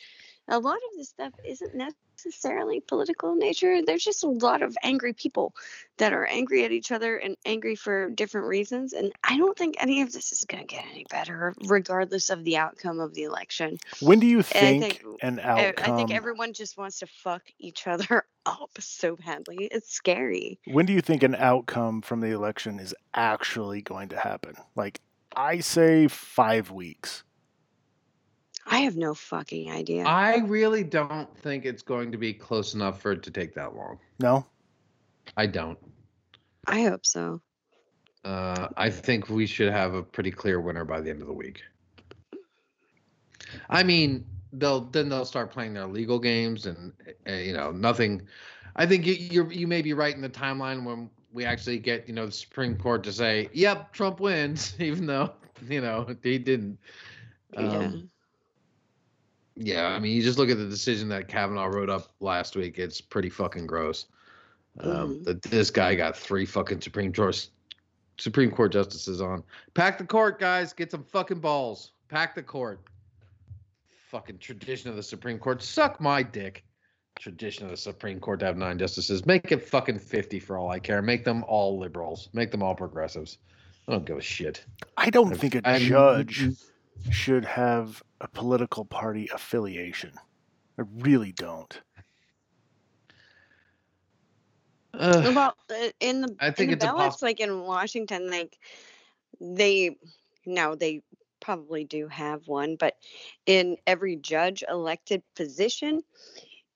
[0.48, 3.82] a lot of this stuff isn't necessarily political in nature.
[3.86, 5.54] There's just a lot of angry people
[5.98, 8.94] that are angry at each other and angry for different reasons.
[8.94, 12.44] And I don't think any of this is going to get any better, regardless of
[12.44, 13.78] the outcome of the election.
[14.00, 15.94] When do you think, think an outcome?
[15.94, 19.68] I think everyone just wants to fuck each other up so badly.
[19.72, 20.60] It's scary.
[20.66, 24.56] when do you think an outcome from the election is actually going to happen?
[24.76, 25.02] Like,
[25.36, 27.24] I say five weeks.
[28.70, 30.04] I have no fucking idea.
[30.04, 33.76] I really don't think it's going to be close enough for it to take that
[33.76, 33.98] long.
[34.20, 34.46] No,
[35.38, 35.80] I don't.
[36.68, 37.42] I hope so.
[38.26, 41.34] Uh, I think we should have a pretty clear winner by the end of the
[41.34, 41.62] week.
[43.70, 46.92] I mean, they'll then they'll start playing their legal games, and
[47.28, 48.28] uh, you know nothing.
[48.76, 52.08] I think you you're, you may be right in the timeline when we actually get
[52.08, 55.32] you know the Supreme Court to say, "Yep, Trump wins," even though
[55.70, 56.78] you know he didn't.
[57.54, 57.60] yeah.
[57.62, 58.10] Um,
[59.58, 62.78] yeah, I mean, you just look at the decision that Kavanaugh wrote up last week.
[62.80, 64.06] It's pretty fucking gross.
[64.80, 65.24] Um, Mhm.
[65.26, 67.50] That this guy got three fucking Supreme Court
[68.20, 69.44] Supreme Court justices on.
[69.76, 70.74] Pack the court, guys.
[70.74, 71.92] Get some fucking balls.
[72.10, 72.80] Pack the court.
[74.10, 75.62] Fucking tradition of the Supreme Court.
[75.62, 76.64] Suck my dick.
[77.20, 79.26] Tradition of the Supreme Court to have nine justices.
[79.26, 81.02] Make it fucking fifty for all I care.
[81.02, 82.30] Make them all liberals.
[82.34, 83.38] Make them all progressives.
[83.88, 84.64] I don't give a shit.
[84.98, 86.48] I don't think a I'm- judge
[87.10, 90.12] should have a political party affiliation.
[90.80, 91.82] I really don't.
[94.94, 95.36] Ugh.
[95.36, 97.28] Well, uh, in the I think in it's the ballots, impossible.
[97.28, 98.58] like in Washington, like
[99.40, 99.98] they
[100.46, 101.02] no, they
[101.40, 102.96] probably do have one, but
[103.46, 106.02] in every judge elected position,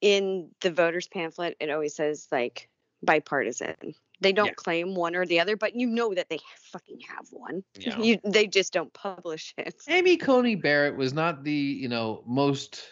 [0.01, 2.69] in the voters pamphlet, it always says like
[3.03, 3.95] bipartisan.
[4.21, 4.53] They don't Yeah.
[4.53, 6.39] claim one or the other, but you know that they
[6.71, 7.63] fucking have one.
[7.75, 7.99] Yeah.
[7.99, 9.75] You, they just don't publish it.
[9.89, 12.83] Amy Coney Barrett was not the, you know, most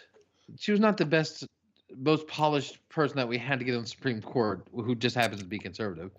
[0.58, 1.46] she was not the best
[1.96, 5.40] most polished person that we had to get on the Supreme Court who just happens
[5.40, 6.10] to be conservative.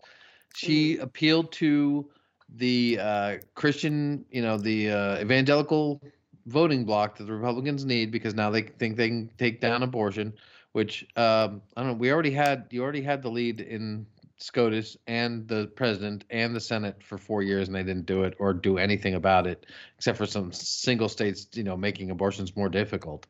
[0.55, 2.09] She appealed to
[2.55, 6.01] the uh, Christian, you know, the uh, evangelical
[6.45, 10.33] voting block that the Republicans need because now they think they can take down abortion,
[10.73, 11.93] which um, I don't know.
[11.93, 14.05] We already had you already had the lead in
[14.41, 18.35] SCOTUS and the president and the Senate for four years, and they didn't do it
[18.39, 19.65] or do anything about it,
[19.97, 23.27] except for some single states, you know, making abortions more difficult.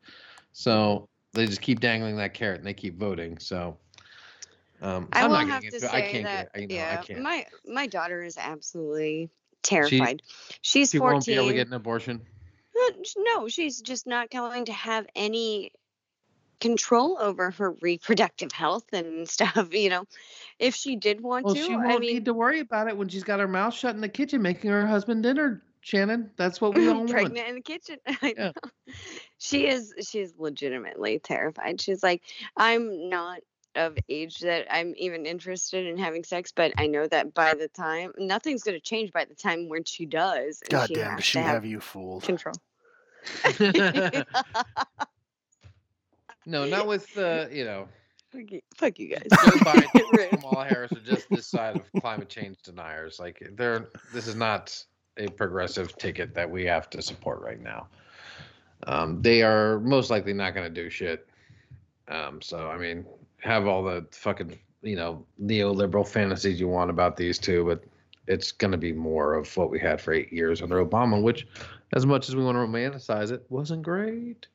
[0.53, 3.37] So they just keep dangling that carrot and they keep voting.
[3.39, 3.77] So
[4.81, 5.75] um, I I'm will not have to.
[5.75, 6.61] I say can't that get it.
[6.61, 7.21] You know, yeah, I can't.
[7.21, 9.29] my my daughter is absolutely
[9.63, 10.21] terrified.
[10.61, 12.21] She's She won't be able to get an abortion.
[12.75, 15.73] Uh, No, she's just not going to have any
[16.61, 19.73] control over her reproductive health and stuff.
[19.73, 20.05] You know,
[20.59, 23.09] if she did want Well, to, she won't mean, need to worry about it when
[23.09, 25.61] she's got her mouth shut in the kitchen making her husband dinner.
[25.81, 27.09] Shannon, that's what we all want.
[27.09, 27.97] pregnant in the kitchen.
[28.21, 28.51] I Yeah.
[28.55, 28.93] know.
[29.39, 29.93] She is.
[30.07, 31.81] She's legitimately terrified.
[31.81, 32.21] She's like,
[32.55, 33.39] I'm not
[33.75, 37.69] of age that I'm even interested in having sex, but I know that by the
[37.69, 40.61] time nothing's going to change by the time when she does.
[40.61, 42.23] and God she damn, does she have have you fooled?
[42.23, 42.55] control.
[46.45, 47.87] No, not with uh, you know.
[48.31, 49.27] Fuck you, fuck you guys.
[49.29, 53.19] Joe Biden and Kamala Harris are just this side of climate change deniers.
[53.19, 54.83] Like they're this is not
[55.17, 57.87] a progressive ticket that we have to support right now.
[58.87, 61.27] Um, they are most likely not going to do shit.
[62.07, 63.05] Um, so I mean,
[63.39, 67.83] have all the fucking you know neoliberal fantasies you want about these two, but
[68.27, 71.47] it's going to be more of what we had for eight years under Obama, which,
[71.93, 74.47] as much as we want to romanticize it, wasn't great.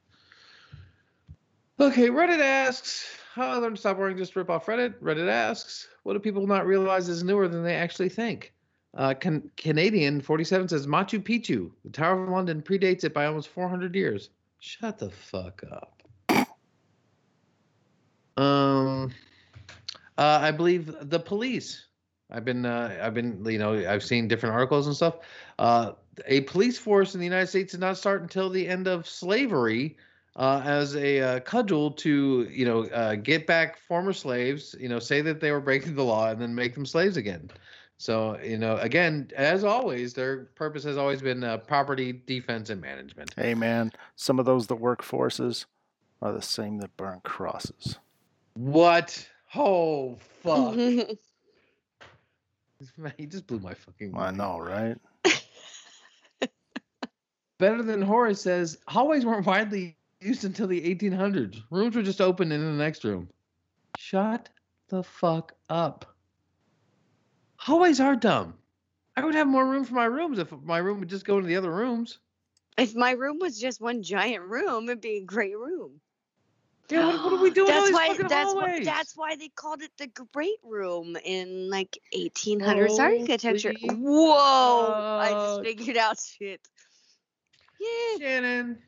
[1.79, 4.95] Okay, Reddit asks, how I learned to stop worrying just rip off Reddit.
[5.01, 8.55] Reddit asks, what do people not realize is newer than they actually think?
[8.97, 13.49] Uh, can, Canadian 47 says Machu Picchu, the Tower of London predates it by almost
[13.49, 14.31] 400 years.
[14.59, 16.03] Shut the fuck up.
[18.39, 19.13] Um,
[20.17, 21.89] uh, I believe the police.
[22.31, 25.19] I've been, uh, I've been, you know, I've seen different articles and stuff.
[25.59, 25.93] Uh,
[26.27, 29.99] a police force in the United States did not start until the end of slavery,
[30.37, 34.75] uh, as a uh, cudgel to you know uh, get back former slaves.
[34.79, 37.51] You know, say that they were breaking the law and then make them slaves again.
[37.99, 42.81] So you know, again, as always, their purpose has always been uh, property defense and
[42.81, 43.35] management.
[43.37, 45.67] Hey man, some of those that work forces
[46.21, 47.99] are the same that burn crosses.
[48.55, 49.27] What?
[49.55, 50.77] Oh fuck!
[50.77, 51.07] Man,
[53.17, 54.15] he just blew my fucking.
[54.15, 54.39] I mind.
[54.39, 54.99] know, right?
[57.59, 61.63] Better than Horace says, hallways weren't widely used until the 1800s.
[61.71, 63.29] Rooms were just open in the next room.
[63.95, 64.49] Shut
[64.89, 66.15] the fuck up.
[67.57, 68.55] Hallways are dumb.
[69.17, 71.49] I would have more room for my rooms if my room would just go into
[71.49, 72.19] the other rooms.
[72.77, 76.01] if my room was just one giant room, it'd be a great room.
[76.89, 77.69] Yeah, what, what are we doing?
[77.69, 78.17] That's why.
[78.17, 78.85] That's why.
[78.85, 83.73] That's why they called it the Great Room in like 1800s architecture.
[83.81, 85.19] Holy Whoa!
[85.21, 86.61] I just figured out shit.
[87.81, 88.79] Yeah, Shannon,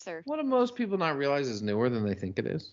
[0.00, 0.22] sir.
[0.24, 2.70] what do most people not realize is newer than they think it is?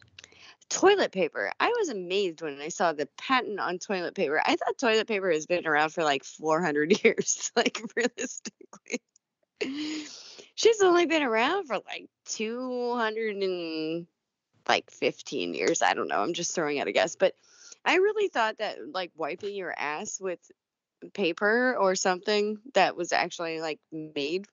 [0.69, 1.51] Toilet paper.
[1.59, 4.41] I was amazed when I saw the patent on toilet paper.
[4.45, 7.51] I thought toilet paper has been around for like 400 years.
[7.55, 9.01] Like realistically,
[10.55, 14.07] she's only been around for like 200 and
[14.67, 15.81] like 15 years.
[15.81, 16.19] I don't know.
[16.19, 17.33] I'm just throwing out a guess, but
[17.85, 20.39] I really thought that like wiping your ass with
[21.13, 24.47] paper or something that was actually like made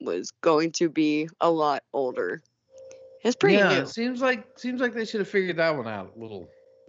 [0.00, 2.42] was going to be a lot older.
[3.22, 3.80] It's pretty yeah, new.
[3.80, 6.48] it seems like seems like they should have figured that one out a little.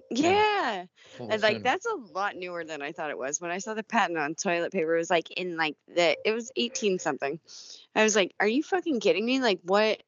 [0.10, 0.86] Yeah.
[1.14, 3.42] little And like that's a lot newer than I thought it was.
[3.42, 6.32] When I saw the patent on toilet paper, it was like in like the it
[6.32, 7.40] was 18 something.
[7.96, 9.42] I was like, "Are you fucking kidding me?
[9.42, 10.02] Like what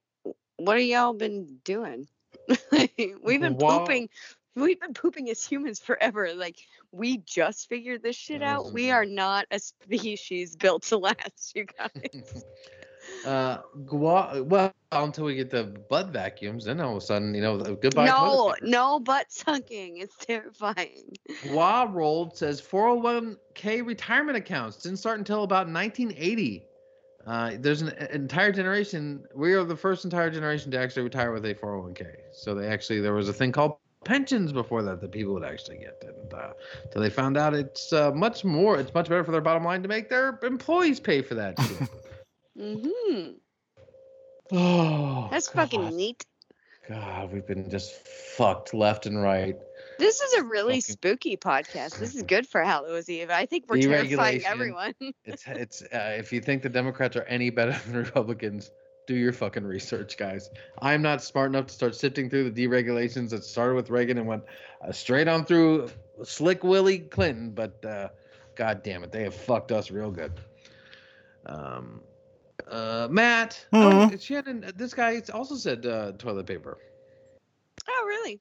[0.57, 2.07] what have y'all been doing?
[2.71, 4.09] we've been pooping
[4.55, 6.33] we've been pooping as humans forever.
[6.33, 6.57] Like
[6.91, 8.71] we just figured this shit out.
[8.71, 8.93] We Mhm.
[8.93, 12.43] are not a species built to last, you guys.
[13.25, 17.41] Uh, gua- well, until we get the butt vacuums, then all of a sudden, you
[17.41, 18.05] know, goodbye.
[18.05, 19.97] no, no butt sucking.
[19.97, 21.15] It's terrifying.
[21.41, 26.67] Gua rolled says 401k retirement accounts didn't start until about 1980.
[27.25, 29.25] Uh, there's an an entire generation.
[29.33, 32.15] We are the first entire generation to actually retire with a 401k.
[32.33, 35.77] So they actually there was a thing called pensions before that that people would actually
[35.77, 36.53] get, and uh,
[36.91, 38.79] so they found out it's uh, much more.
[38.79, 41.89] It's much better for their bottom line to make their employees pay for that shit.
[42.57, 43.31] hmm
[44.51, 45.69] oh, That's God.
[45.71, 46.25] fucking neat.
[46.89, 47.93] God, we've been just
[48.35, 49.55] fucked left and right.
[49.99, 51.97] This is a really Fucking- spooky podcast.
[51.97, 53.29] This is good for Hallows Eve.
[53.29, 54.45] I think we're terrifying Deregulation.
[54.45, 54.93] everyone.
[55.25, 58.69] It's it's uh, if you think the Democrats are any better than Republicans,
[59.05, 60.49] do your fucking research, guys.
[60.81, 64.27] I'm not smart enough to start sifting through the deregulations that started with Reagan and
[64.27, 64.43] went
[64.81, 65.89] uh, straight on through
[66.23, 68.09] Slick Willie Clinton, but uh,
[68.55, 70.31] God damn it, they have fucked us real good.
[71.45, 72.01] Um,
[72.69, 76.77] uh, Matt, oh, Shannon, this guy also said uh, toilet paper.
[77.87, 78.39] oh, really?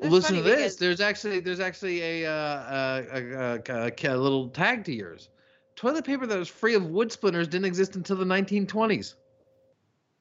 [0.00, 0.56] That's Listen to this.
[0.56, 4.92] because- There's actually there's actually a, uh, a, a, a, a, a little tag to
[4.92, 5.28] yours.
[5.76, 9.14] Toilet paper that was free of wood splinters didn't exist until the 1920s.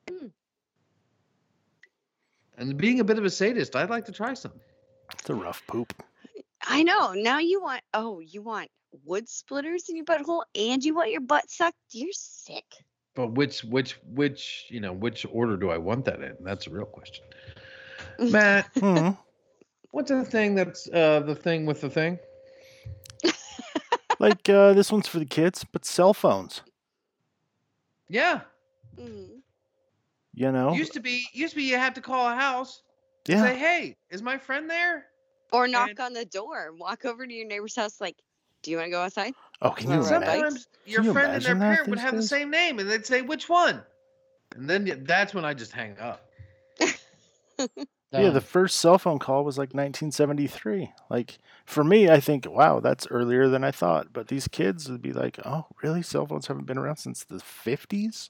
[0.10, 0.28] Hmm.
[2.58, 4.54] And being a bit of a sadist, I'd like to try some.
[5.14, 5.94] It's a rough poop.
[6.64, 7.14] I know.
[7.14, 8.70] Now you want, oh, you want
[9.06, 11.78] wood splitters in your butthole and you want your butt sucked?
[11.92, 12.66] You're sick.
[13.14, 16.36] But which which which you know which order do I want that in?
[16.42, 17.26] That's a real question.
[18.20, 19.10] Matt, Hmm.
[19.92, 22.20] what's the thing that's uh, the thing with the thing?
[24.20, 26.62] like uh, this one's for the kids, but cell phones.
[28.08, 28.42] Yeah,
[28.98, 29.41] Mhm.
[30.34, 30.74] You know.
[30.74, 32.84] used to be used to be you had to call a house.
[33.28, 33.44] yeah.
[33.44, 35.06] Say, hey, is my friend there?
[35.52, 36.72] Or knock And- on the door.
[36.78, 38.16] Walk over to your neighbor's house, like,
[38.62, 39.34] do you want to go outside?
[39.62, 40.08] oh, can you right.
[40.08, 40.32] imagine?
[40.40, 43.06] Sometimes your you friend and their parent would these have the same name, and they'd
[43.06, 43.82] say which one,
[44.56, 46.26] and then that's when I just hang up.
[48.14, 50.92] Yeah, the first cell phone call was like 1973.
[51.10, 54.12] Like for me, I think, wow, that's earlier than I thought.
[54.12, 56.02] But these kids would be like, oh, really?
[56.02, 58.30] Cell phones haven't been around since the 50s?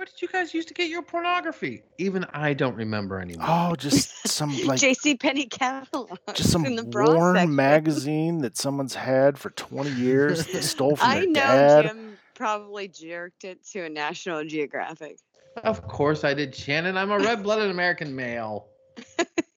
[0.00, 1.82] Where did you guys used to get your pornography?
[1.98, 3.46] Even I don't remember anymore.
[3.46, 5.14] Oh, just some like J.C.
[5.18, 6.16] Penney catalog.
[6.32, 7.54] just some in the bra worn section.
[7.54, 11.86] magazine that someone's had for 20 years that stole from I their know dad.
[11.88, 15.18] Jim probably jerked it to a National Geographic.
[15.64, 16.96] Of course I did, Shannon.
[16.96, 18.68] I'm a red-blooded American male.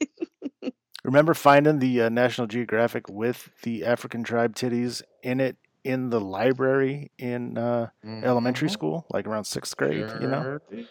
[1.06, 6.20] Remember finding the uh, National Geographic with the African tribe titties in it in the
[6.20, 7.90] library in uh,
[8.24, 8.72] elementary Mhm.
[8.72, 10.42] school, like around sixth grade, you know?
[10.42, 10.88] Sure did.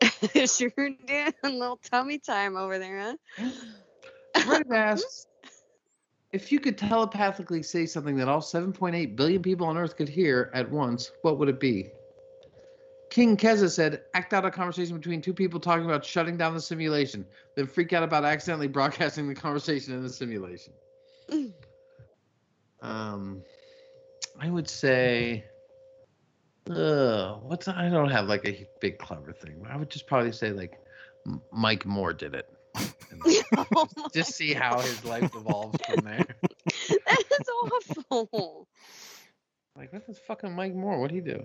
[0.50, 1.34] sure did.
[1.42, 3.16] A little tummy time over there, huh?
[4.44, 5.26] Fred asks
[6.32, 10.50] if you could telepathically say something that all 7.8 billion people on Earth could hear
[10.54, 11.90] at once, what would it be?
[13.10, 16.60] King Keza said, act out a conversation between two people talking about shutting down the
[16.60, 20.72] simulation, then freak out about accidentally broadcasting the conversation in the simulation.
[21.30, 21.52] Mm.
[22.82, 23.42] um,
[24.38, 25.44] I would say,
[26.70, 29.66] uh, what's I don't have like a big clever thing.
[29.68, 30.78] I would just probably say like
[31.50, 32.48] Mike Moore did it.
[33.56, 36.26] Oh just see how his life evolves from there.
[37.06, 38.68] That's awful.
[39.76, 41.00] Like, what the fucking Mike Moore?
[41.00, 41.42] What'd he do?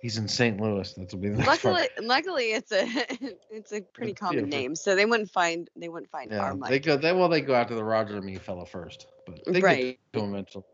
[0.00, 0.60] He's in St.
[0.60, 0.92] Louis.
[0.92, 1.74] That's be the next part.
[1.74, 2.86] Luckily, luckily, it's a
[3.50, 4.58] it's a pretty It's common beautiful.
[4.58, 6.96] name, so they wouldn't find they wouldn't find Yeah, our they go.
[6.96, 9.98] They well, they go after the Roger and me fella first, but they Right.
[10.12, 10.64] get to him eventually.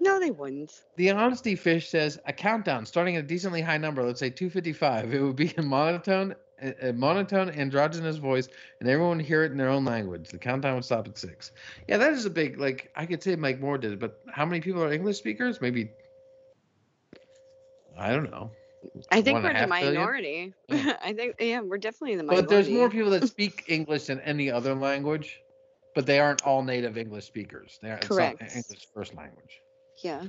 [0.00, 0.84] No, they wouldn't.
[0.96, 4.02] The honesty fish says a countdown starting at a decently high number.
[4.02, 5.12] Let's say 255.
[5.12, 8.48] It would be a monotone, a, monotone androgynous voice,
[8.80, 10.28] and everyone would hear it in their own language.
[10.28, 11.50] The countdown would stop at six.
[11.88, 12.58] Yeah, that is a big.
[12.58, 15.60] Like I could say Mike Moore did, it, but how many people are English speakers?
[15.60, 15.90] Maybe.
[17.98, 18.52] I don't know.
[19.10, 20.54] I think we're the minority.
[20.68, 20.82] Yeah.
[20.82, 20.90] Hmm.
[21.02, 22.42] I think yeah, we're definitely the minority.
[22.42, 25.40] But there's more people that speak English than any other language,
[25.96, 27.80] but they aren't all native English speakers.
[27.82, 28.42] They are it's not Correct.
[28.42, 29.60] English first language.
[30.02, 30.24] Yeah.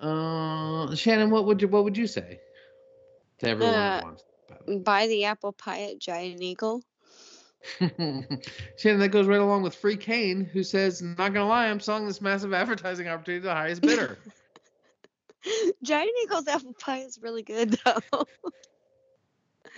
[0.00, 2.40] Uh, Shannon, what would you what would you say
[3.38, 4.24] to everyone Uh, who wants
[4.84, 6.82] Buy the apple pie at Giant Eagle.
[7.78, 8.38] Shannon,
[9.00, 12.20] that goes right along with Free Kane, who says, "Not gonna lie, I'm selling this
[12.20, 14.18] massive advertising opportunity to the highest bidder."
[15.82, 18.24] Giant Eagle's apple pie is really good though.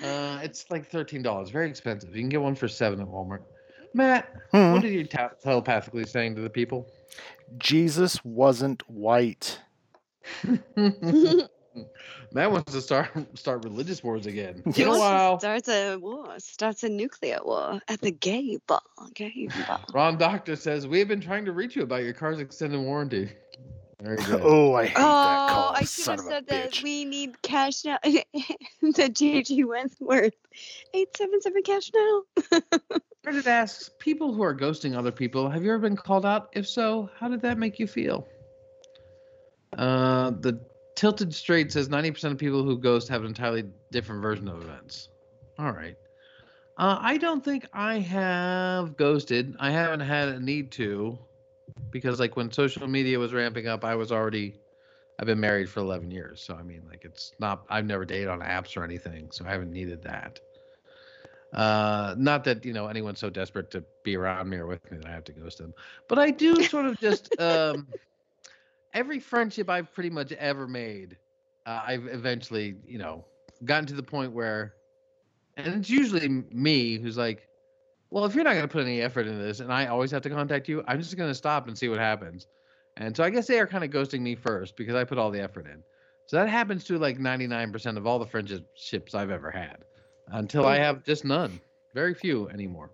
[0.02, 2.14] uh, it's like thirteen dollars, very expensive.
[2.14, 3.42] You can get one for seven at Walmart.
[3.94, 4.72] Matt, Hmm.
[4.72, 6.86] what are you ta- telepathically saying to the people?
[7.58, 9.58] Jesus wasn't white.
[12.34, 14.62] Matt wants to start start religious wars again.
[14.74, 18.10] He In a wants to while, starts a war, starts a nuclear war at the
[18.10, 18.80] gay bar.
[19.14, 19.80] Gay bar.
[19.94, 23.30] Ron Doctor says we have been trying to reach you about your car's extended warranty.
[24.02, 24.40] Very good.
[24.42, 25.72] Oh, I hate that Oh, call.
[25.76, 27.98] I should have said that we need cash now.
[28.02, 28.24] the
[28.82, 30.34] JG Wentworth.
[30.94, 32.22] 877 cash now.
[33.26, 36.48] Reddit asks people who are ghosting other people, have you ever been called out?
[36.54, 38.26] If so, how did that make you feel?
[39.78, 40.60] Uh, the
[40.96, 45.08] Tilted Straight says 90% of people who ghost have an entirely different version of events.
[45.58, 45.96] All right.
[46.76, 49.54] Uh, I don't think I have ghosted.
[49.60, 51.16] I haven't had a need to
[51.90, 54.56] because, like, when social media was ramping up, I was already,
[55.20, 56.42] I've been married for 11 years.
[56.42, 59.30] So, I mean, like, it's not, I've never dated on apps or anything.
[59.30, 60.40] So, I haven't needed that.
[61.52, 64.96] Uh, not that you know anyone's so desperate to be around me or with me
[64.96, 65.74] that I have to ghost them,
[66.08, 67.88] but I do sort of just um,
[68.94, 71.18] every friendship I've pretty much ever made,
[71.66, 73.26] uh, I've eventually you know
[73.66, 74.74] gotten to the point where,
[75.58, 77.46] and it's usually me who's like,
[78.08, 80.22] well, if you're not going to put any effort into this, and I always have
[80.22, 82.46] to contact you, I'm just going to stop and see what happens.
[82.96, 85.30] And so I guess they are kind of ghosting me first because I put all
[85.30, 85.82] the effort in.
[86.26, 89.84] So that happens to like 99% of all the friendships I've ever had
[90.28, 91.60] until I have just none,
[91.94, 92.90] very few anymore,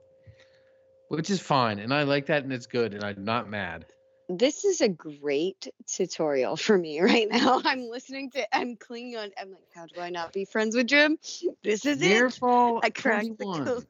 [1.09, 1.79] which is fine.
[1.79, 2.95] And I like that and it's good.
[2.95, 3.87] And I'm not mad.
[4.29, 7.63] This is a great tutorial for me right now.
[7.65, 10.87] I'm listening to, I'm clinging on, I'm like, how do I not be friends with
[10.87, 11.19] Jim?
[11.63, 12.09] This is it.
[12.09, 13.87] Nearfall I cracked the code.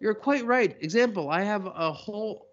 [0.00, 0.76] You're quite right.
[0.80, 2.48] Example, I have a whole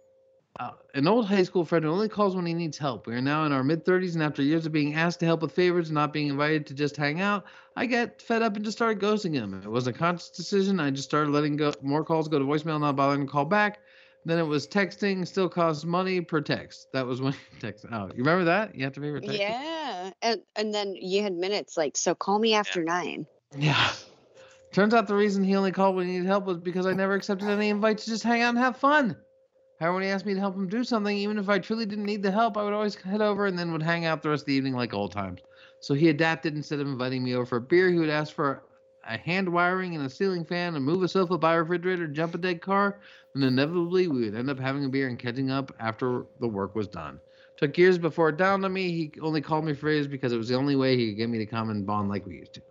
[0.59, 3.07] uh, an old high school friend who only calls when he needs help.
[3.07, 5.41] We are now in our mid 30s, and after years of being asked to help
[5.41, 7.45] with favors and not being invited to just hang out,
[7.75, 9.61] I got fed up and just started ghosting him.
[9.63, 10.79] It wasn't a conscious decision.
[10.79, 13.79] I just started letting go more calls go to voicemail, not bothering to call back.
[14.23, 16.91] Then it was texting, still costs money per text.
[16.93, 17.85] That was when text.
[17.91, 18.75] Oh, you remember that?
[18.75, 19.39] You have to pay for text.
[19.39, 20.11] Yeah.
[20.21, 23.25] And, and then you had minutes like, so call me after nine.
[23.57, 23.91] Yeah.
[24.71, 27.13] Turns out the reason he only called when he needed help was because I never
[27.13, 29.17] accepted any invites to just hang out and have fun.
[29.81, 32.05] However, when he asked me to help him do something, even if I truly didn't
[32.05, 34.43] need the help, I would always head over and then would hang out the rest
[34.43, 35.41] of the evening like old times.
[35.79, 36.55] So he adapted.
[36.55, 38.61] Instead of inviting me over for a beer, he would ask for
[39.03, 42.35] a hand wiring and a ceiling fan and move a sofa, buy a refrigerator, jump
[42.35, 42.99] a dead car.
[43.33, 46.75] And inevitably, we would end up having a beer and catching up after the work
[46.75, 47.19] was done.
[47.57, 50.37] Took years before it dawned on me he only called me for favors because it
[50.37, 52.53] was the only way he could get me to come and bond like we used
[52.53, 52.61] to.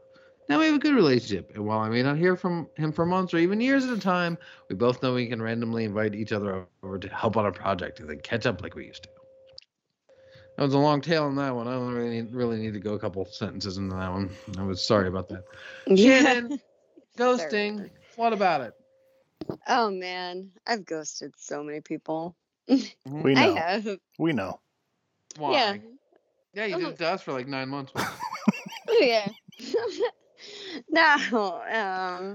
[0.51, 3.07] Now we have a good relationship, and while I may not hear from him for
[3.07, 4.37] months or even years at a time,
[4.69, 8.01] we both know we can randomly invite each other over to help on a project
[8.01, 9.09] and then catch up like we used to.
[10.57, 11.69] That was a long tail on that one.
[11.69, 14.29] I don't really need, really need to go a couple sentences into that one.
[14.59, 15.45] I was sorry about that.
[15.97, 16.61] Shannon,
[17.17, 17.89] ghosting.
[18.17, 18.75] What about it?
[19.69, 22.35] Oh man, I've ghosted so many people.
[22.67, 22.83] We
[23.37, 23.55] I know.
[23.55, 23.89] have.
[24.19, 24.59] We know.
[25.39, 25.53] Why?
[25.53, 25.77] Yeah.
[26.55, 26.79] Yeah, you oh.
[26.79, 26.91] did Oh.
[26.91, 27.93] it to us for like nine months.
[28.99, 29.29] yeah.
[30.91, 32.35] no, um,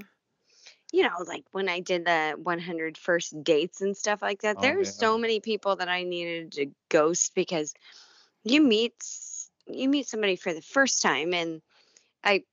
[0.91, 4.61] you know, like when I did the 100 first dates and stuff like that, Oh,
[4.61, 5.21] there's so yeah.
[5.21, 7.73] many people that I needed to ghost because
[8.43, 8.93] you meet
[9.67, 11.61] you meet somebody for the first time and
[12.23, 12.43] I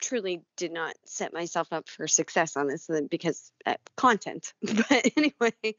[0.00, 4.54] truly did not set myself up for success on this uh, because uh, content.
[4.62, 5.74] But anyway,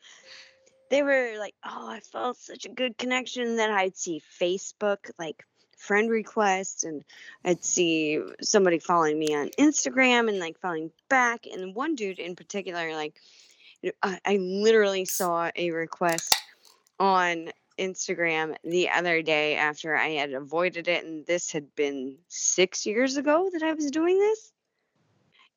[0.90, 5.44] they were like, "Oh, I felt such a good connection." Then I'd see Facebook like
[5.82, 7.04] friend requests, and
[7.44, 11.46] I'd see somebody following me on Instagram and like following back.
[11.52, 13.16] And one dude in particular, like,
[14.04, 16.36] I, I literally saw a request
[17.00, 22.86] on Instagram the other day after I had avoided it, and this had been six
[22.86, 24.52] years ago that I was doing this.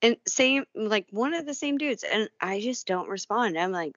[0.01, 3.59] And same, like one of the same dudes, and I just don't respond.
[3.59, 3.95] I'm like,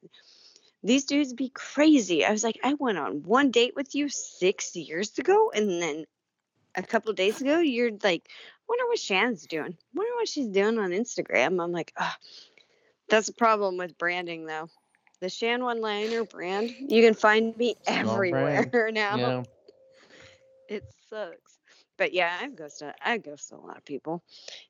[0.83, 2.25] these dudes be crazy.
[2.25, 6.05] I was like, I went on one date with you six years ago, and then
[6.77, 8.29] a couple of days ago, you're like,
[8.69, 9.75] wonder what Shan's doing.
[9.93, 11.61] Wonder what she's doing on Instagram.
[11.61, 12.13] I'm like, oh,
[13.09, 14.69] that's a problem with branding, though.
[15.19, 19.17] The Shan One Liner brand, you can find me everywhere now.
[19.17, 19.43] Yeah.
[20.69, 21.57] It sucks.
[21.97, 24.23] But yeah, I've ghosted I ghosted a lot of people.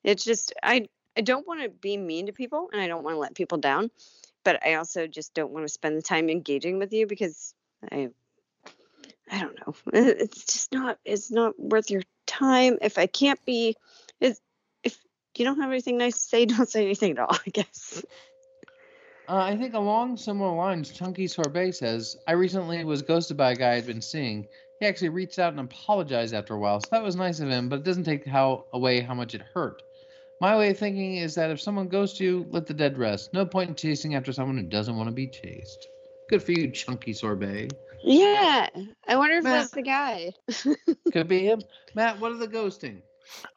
[0.04, 0.88] It's just I
[1.18, 3.58] I don't want to be mean to people and I don't want to let people
[3.58, 3.92] down,
[4.46, 7.54] but I also just don't want to spend the time engaging with you because
[7.92, 8.12] I
[9.32, 9.76] I don't know.
[9.94, 13.76] It's just not it's not worth your time if I can't be
[14.20, 14.38] if
[14.84, 14.98] if
[15.38, 18.04] you don't have anything nice to say, don't say anything at all, I guess.
[19.30, 23.56] Uh, I think along similar lines, Chunky Sorbet says, I recently was ghosted by a
[23.56, 24.48] guy I'd been seeing.
[24.80, 27.68] He actually reached out and apologized after a while, so that was nice of him,
[27.68, 29.82] but it doesn't take how away how much it hurt.
[30.40, 33.34] My way of thinking is that if someone ghosts you, let the dead rest.
[33.34, 35.90] No point in chasing after someone who doesn't want to be chased.
[36.30, 37.72] Good for you, Chunky Sorbet.
[38.08, 38.70] Yeah.
[39.08, 39.54] I wonder if Matt.
[39.54, 40.34] that's the guy.
[41.12, 41.62] Could be him.
[41.94, 43.02] Matt, what are the ghosting?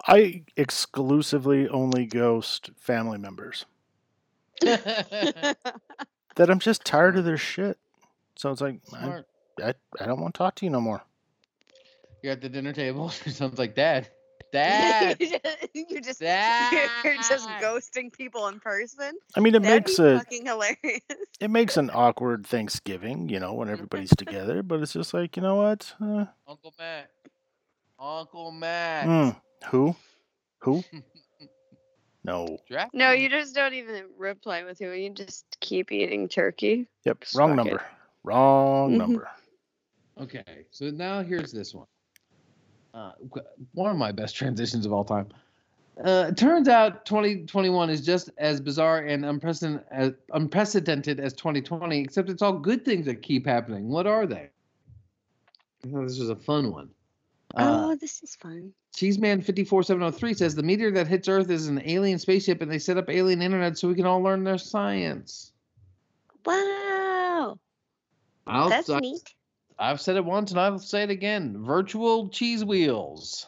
[0.06, 3.66] I exclusively only ghost family members
[4.60, 5.56] that
[6.38, 7.78] I'm just tired of their shit.
[8.34, 9.22] So it's like, I,
[9.62, 11.02] I, I don't want to talk to you no more.
[12.22, 13.10] You're at the dinner table.
[13.10, 14.08] Sounds like dad.
[14.52, 15.18] Dad.
[15.74, 16.88] You just Dad.
[17.04, 19.12] you're just ghosting people in person.
[19.36, 21.00] I mean, it That'd makes be a fucking hilarious.
[21.40, 24.62] it makes an awkward Thanksgiving, you know, when everybody's together.
[24.62, 25.92] But it's just like, you know what?
[26.00, 27.10] Uh, Uncle Matt.
[27.98, 29.06] Uncle Matt.
[29.06, 29.30] hmm,
[29.70, 29.94] who?
[30.60, 30.82] Who?
[32.22, 32.58] No.
[32.68, 34.90] Draft No, you just don't even reply with who.
[34.90, 36.86] You just keep eating turkey.
[37.06, 37.20] Yep.
[37.22, 37.70] Just Wrong fuck it.
[37.70, 37.84] number.
[38.24, 38.96] Wrong Mhm.
[38.98, 39.28] number.
[40.20, 41.86] Okay, so now here's this one.
[42.92, 43.12] Uh,
[43.72, 45.28] one of my best transitions of all time.
[45.98, 52.00] Uh, it turns out 2021 is just as bizarre and unprecedented as, unprecedented as 2020,
[52.00, 53.88] except it's all good things that keep happening.
[53.88, 54.48] What are they?
[55.86, 56.90] Thought this is a fun one.
[57.54, 58.72] Uh, oh, this is fun.
[58.96, 63.08] Cheeseman54703 says the meteor that hits Earth is an alien spaceship, and they set up
[63.08, 65.52] alien internet so we can all learn their science.
[66.44, 67.58] Wow,
[68.46, 69.34] I'll, that's I- neat.
[69.80, 71.56] I've said it once and I'll say it again.
[71.64, 73.46] Virtual cheese wheels.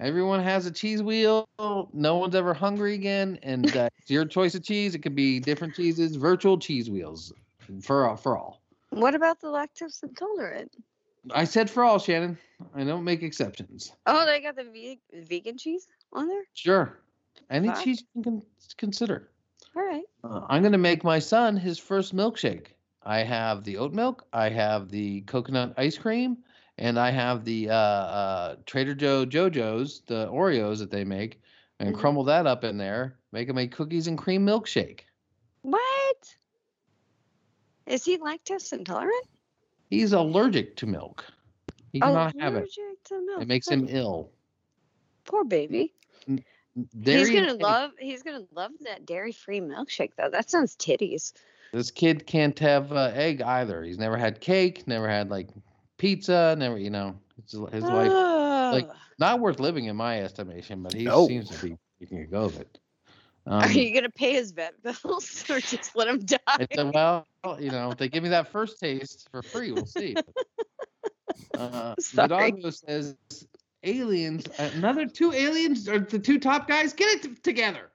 [0.00, 1.48] Everyone has a cheese wheel.
[1.92, 4.94] No one's ever hungry again, and uh, it's your choice of cheese.
[4.94, 6.16] It could be different cheeses.
[6.16, 7.32] Virtual cheese wheels
[7.82, 8.60] for all- for all.
[8.90, 10.70] What about the lactose intolerant?
[11.32, 12.38] I said for all, Shannon.
[12.74, 13.92] I don't make exceptions.
[14.06, 16.42] Oh, they got the ve- vegan cheese on there.
[16.54, 17.00] Sure,
[17.50, 18.42] any cheese you can
[18.76, 19.30] consider.
[19.74, 20.04] All right.
[20.22, 22.66] Uh, I'm going to make my son his first milkshake.
[23.02, 26.38] I have the oat milk, I have the coconut ice cream,
[26.78, 31.40] and I have the uh, uh, Trader Joe Joe-Joe's, the Oreos that they make,
[31.78, 31.98] and Mhm.
[31.98, 33.18] crumble that up in there.
[33.32, 35.00] Make him a cookies and cream milkshake.
[35.62, 36.36] What?
[37.86, 39.26] Is he lactose intolerant?
[39.90, 41.24] He's allergic to milk.
[41.92, 42.70] He cannot have it.
[43.04, 43.42] To milk.
[43.42, 44.30] It makes him ill.
[45.24, 45.94] poor baby.
[46.26, 47.62] Dairy he's gonna cake.
[47.62, 47.92] love.
[47.98, 50.28] He's gonna love that dairy-free milkshake, though.
[50.28, 51.32] That sounds titties.
[51.72, 53.82] This kid can't have uh, egg either.
[53.84, 55.48] He's never had cake, never had like
[56.04, 58.12] pizza, never, you know, his, his life
[58.70, 58.86] like,
[59.18, 61.26] not worth living in my estimation, but he No.
[61.26, 62.78] seems to be taking a go of it.
[63.46, 66.38] Are Um, you gonna pay his vet bills or just let him die?
[66.58, 67.26] it's a, well,
[67.58, 70.16] you know, if they give me that first taste for free, we'll see.
[71.56, 72.54] Uh, Sorry.
[72.70, 73.16] Says
[73.82, 77.90] aliens, another two aliens, or the two top guys, get it t- together.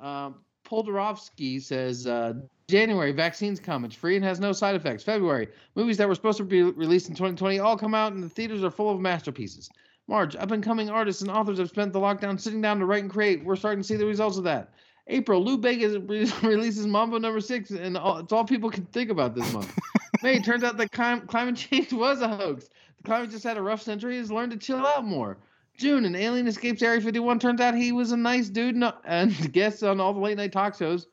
[0.00, 0.36] Um,
[0.66, 2.34] Poldarovsky says uh,
[2.68, 3.84] January vaccines come.
[3.84, 5.04] It's free and has no side effects.
[5.04, 8.28] February movies that were supposed to be released in 2020 all come out and the
[8.28, 9.68] theaters are full of masterpieces.
[10.06, 13.02] March up and coming artists and authors have spent the lockdown sitting down to write
[13.02, 13.44] and create.
[13.44, 14.72] We're starting to see the results of that.
[15.06, 16.00] April, Lou Bega
[16.42, 19.76] releases Mambo Number Six, and all, it's all people can think about this month.
[20.22, 22.70] May it turns out that clim- climate change was a hoax.
[22.96, 24.16] The climate just had a rough century.
[24.16, 25.36] Has learned to chill out more.
[25.76, 27.38] June, an alien escapes Area 51.
[27.38, 30.52] Turns out he was a nice dude and, and guests on all the late night
[30.52, 31.08] talk shows.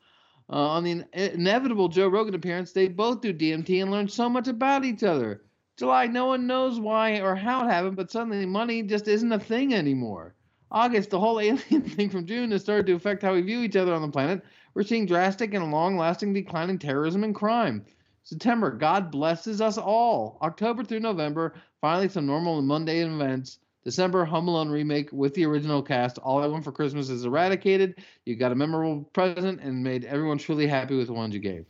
[0.51, 4.29] Uh, on the in- inevitable Joe Rogan appearance, they both do DMT and learn so
[4.29, 5.43] much about each other.
[5.77, 9.39] July, no one knows why or how it happened, but suddenly money just isn't a
[9.39, 10.35] thing anymore.
[10.69, 13.77] August, the whole alien thing from June has started to affect how we view each
[13.77, 14.43] other on the planet.
[14.73, 17.85] We're seeing drastic and long lasting decline in terrorism and crime.
[18.23, 20.37] September, God blesses us all.
[20.41, 23.59] October through November, finally some normal mundane events.
[23.83, 26.17] December, Home Alone remake with the original cast.
[26.19, 28.03] All I Want for Christmas is eradicated.
[28.25, 31.65] You got a memorable present and made everyone truly happy with the ones you gave.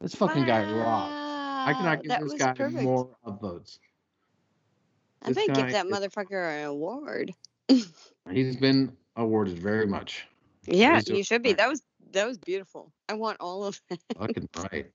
[0.00, 1.12] This fucking guy rocks.
[1.14, 2.82] I cannot give this guy perfect.
[2.82, 3.78] more upvotes.
[5.22, 7.32] I guy give that motherfucker an award.
[7.68, 10.26] He's been awarded very much.
[10.66, 11.52] Yeah, you should be.
[11.52, 12.92] That was that was beautiful.
[13.08, 14.00] I want all of it.
[14.18, 14.90] Fucking right.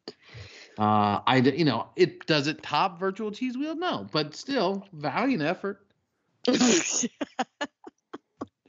[0.78, 5.41] Uh, I you know it does it top virtual cheese wheel no, but still valiant
[5.41, 5.87] effort.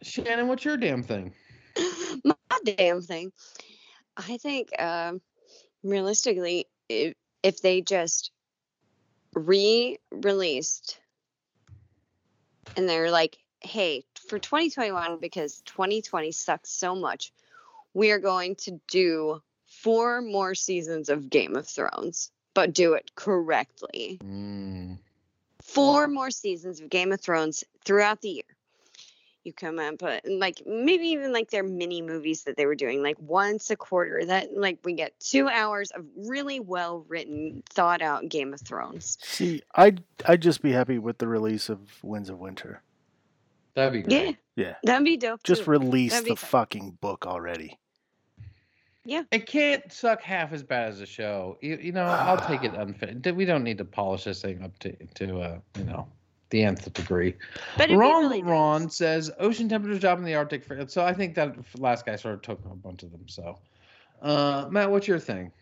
[0.02, 1.32] Shannon, what's your damn thing?
[2.24, 3.32] My damn thing.
[4.16, 5.20] I think um,
[5.82, 8.32] realistically, if, if they just
[9.34, 10.98] re-released
[12.76, 17.32] and they're like, "Hey, for 2021, because 2020 sucks so much,
[17.94, 23.14] we are going to do four more seasons of Game of Thrones, but do it
[23.14, 24.98] correctly." Mm,
[25.68, 28.42] four more seasons of Game of Thrones throughout the year.
[29.44, 33.02] You come up, but like maybe even like their mini movies that they were doing,
[33.02, 34.24] like once a quarter.
[34.26, 39.16] That like we get two hours of really well written, thought out Game of Thrones.
[39.22, 42.82] See, I'd I'd just be happy with the release of Winds of Winter.
[43.74, 44.36] that'd be Yeah, great.
[44.56, 45.42] Yeah, that'd be dope.
[45.44, 45.70] just too.
[45.70, 46.50] release That'd be the fun.
[46.50, 47.78] fucking book already.
[49.30, 51.56] It can't suck half as bad as the show.
[51.60, 53.34] You, you know, I'll take it unfit.
[53.34, 56.08] We don't need to polish this thing up to to uh, you know
[56.50, 57.34] the nth degree.
[57.76, 58.96] but Ron really Ron nice.
[58.96, 60.64] says ocean temperatures drop in the Arctic.
[60.64, 63.24] For, so I think that last guy sort of took a bunch of them.
[63.26, 63.58] So,
[64.22, 65.52] uh, Matt, what's your thing?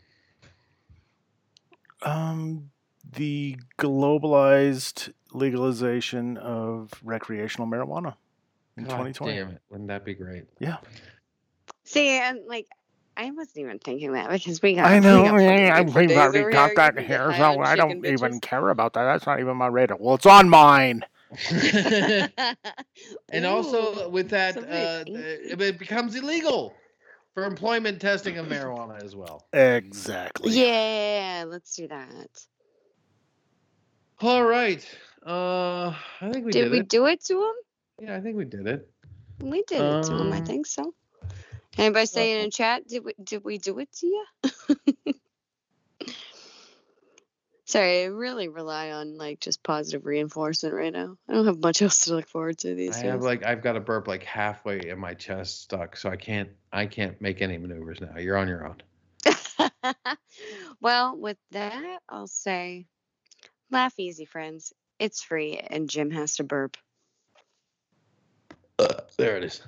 [2.03, 2.71] Um,
[3.13, 8.15] the globalized legalization of recreational marijuana
[8.77, 9.35] in God 2020.
[9.35, 9.63] Damn it!
[9.71, 10.45] Wouldn't that be great?
[10.59, 10.79] Yeah.
[11.85, 12.67] See, and like
[13.17, 14.87] I wasn't even thinking that because we got.
[14.87, 15.23] I we know.
[15.25, 18.69] got fucking yeah, We've days already got here, that here, so I don't even care
[18.69, 19.05] about that.
[19.05, 19.97] That's not even my radar.
[19.99, 21.03] Well, it's on mine.
[23.31, 26.75] and also with that, uh, it it becomes illegal
[27.35, 29.47] for employment testing of marijuana as well.
[29.53, 30.53] Exactly.
[30.53, 32.47] yeah, let's do that.
[34.21, 34.85] All right.
[35.25, 36.89] Uh, I think we did did, we it.
[36.89, 37.55] do it to him?
[38.01, 38.89] yeah, I think we did it.
[39.41, 40.33] We did it to him.
[40.33, 40.95] I Um, think so.
[41.79, 44.25] Anybody saying in chat, did we did we do it to you?
[47.67, 51.17] Sorry, I really rely on like just positive reinforcement right now.
[51.29, 53.11] I don't have much else to look forward to these I days.
[53.11, 56.49] have like I've got a burp like halfway in my chest stuck, so I can't
[56.73, 58.19] I can't make any maneuvers now.
[58.19, 58.77] You're on your own.
[60.81, 62.87] well, with that, I'll say,
[63.71, 64.73] laugh easy, friends.
[64.99, 66.77] It's free, and Jim has to burp.
[68.79, 69.61] Uh, there it is.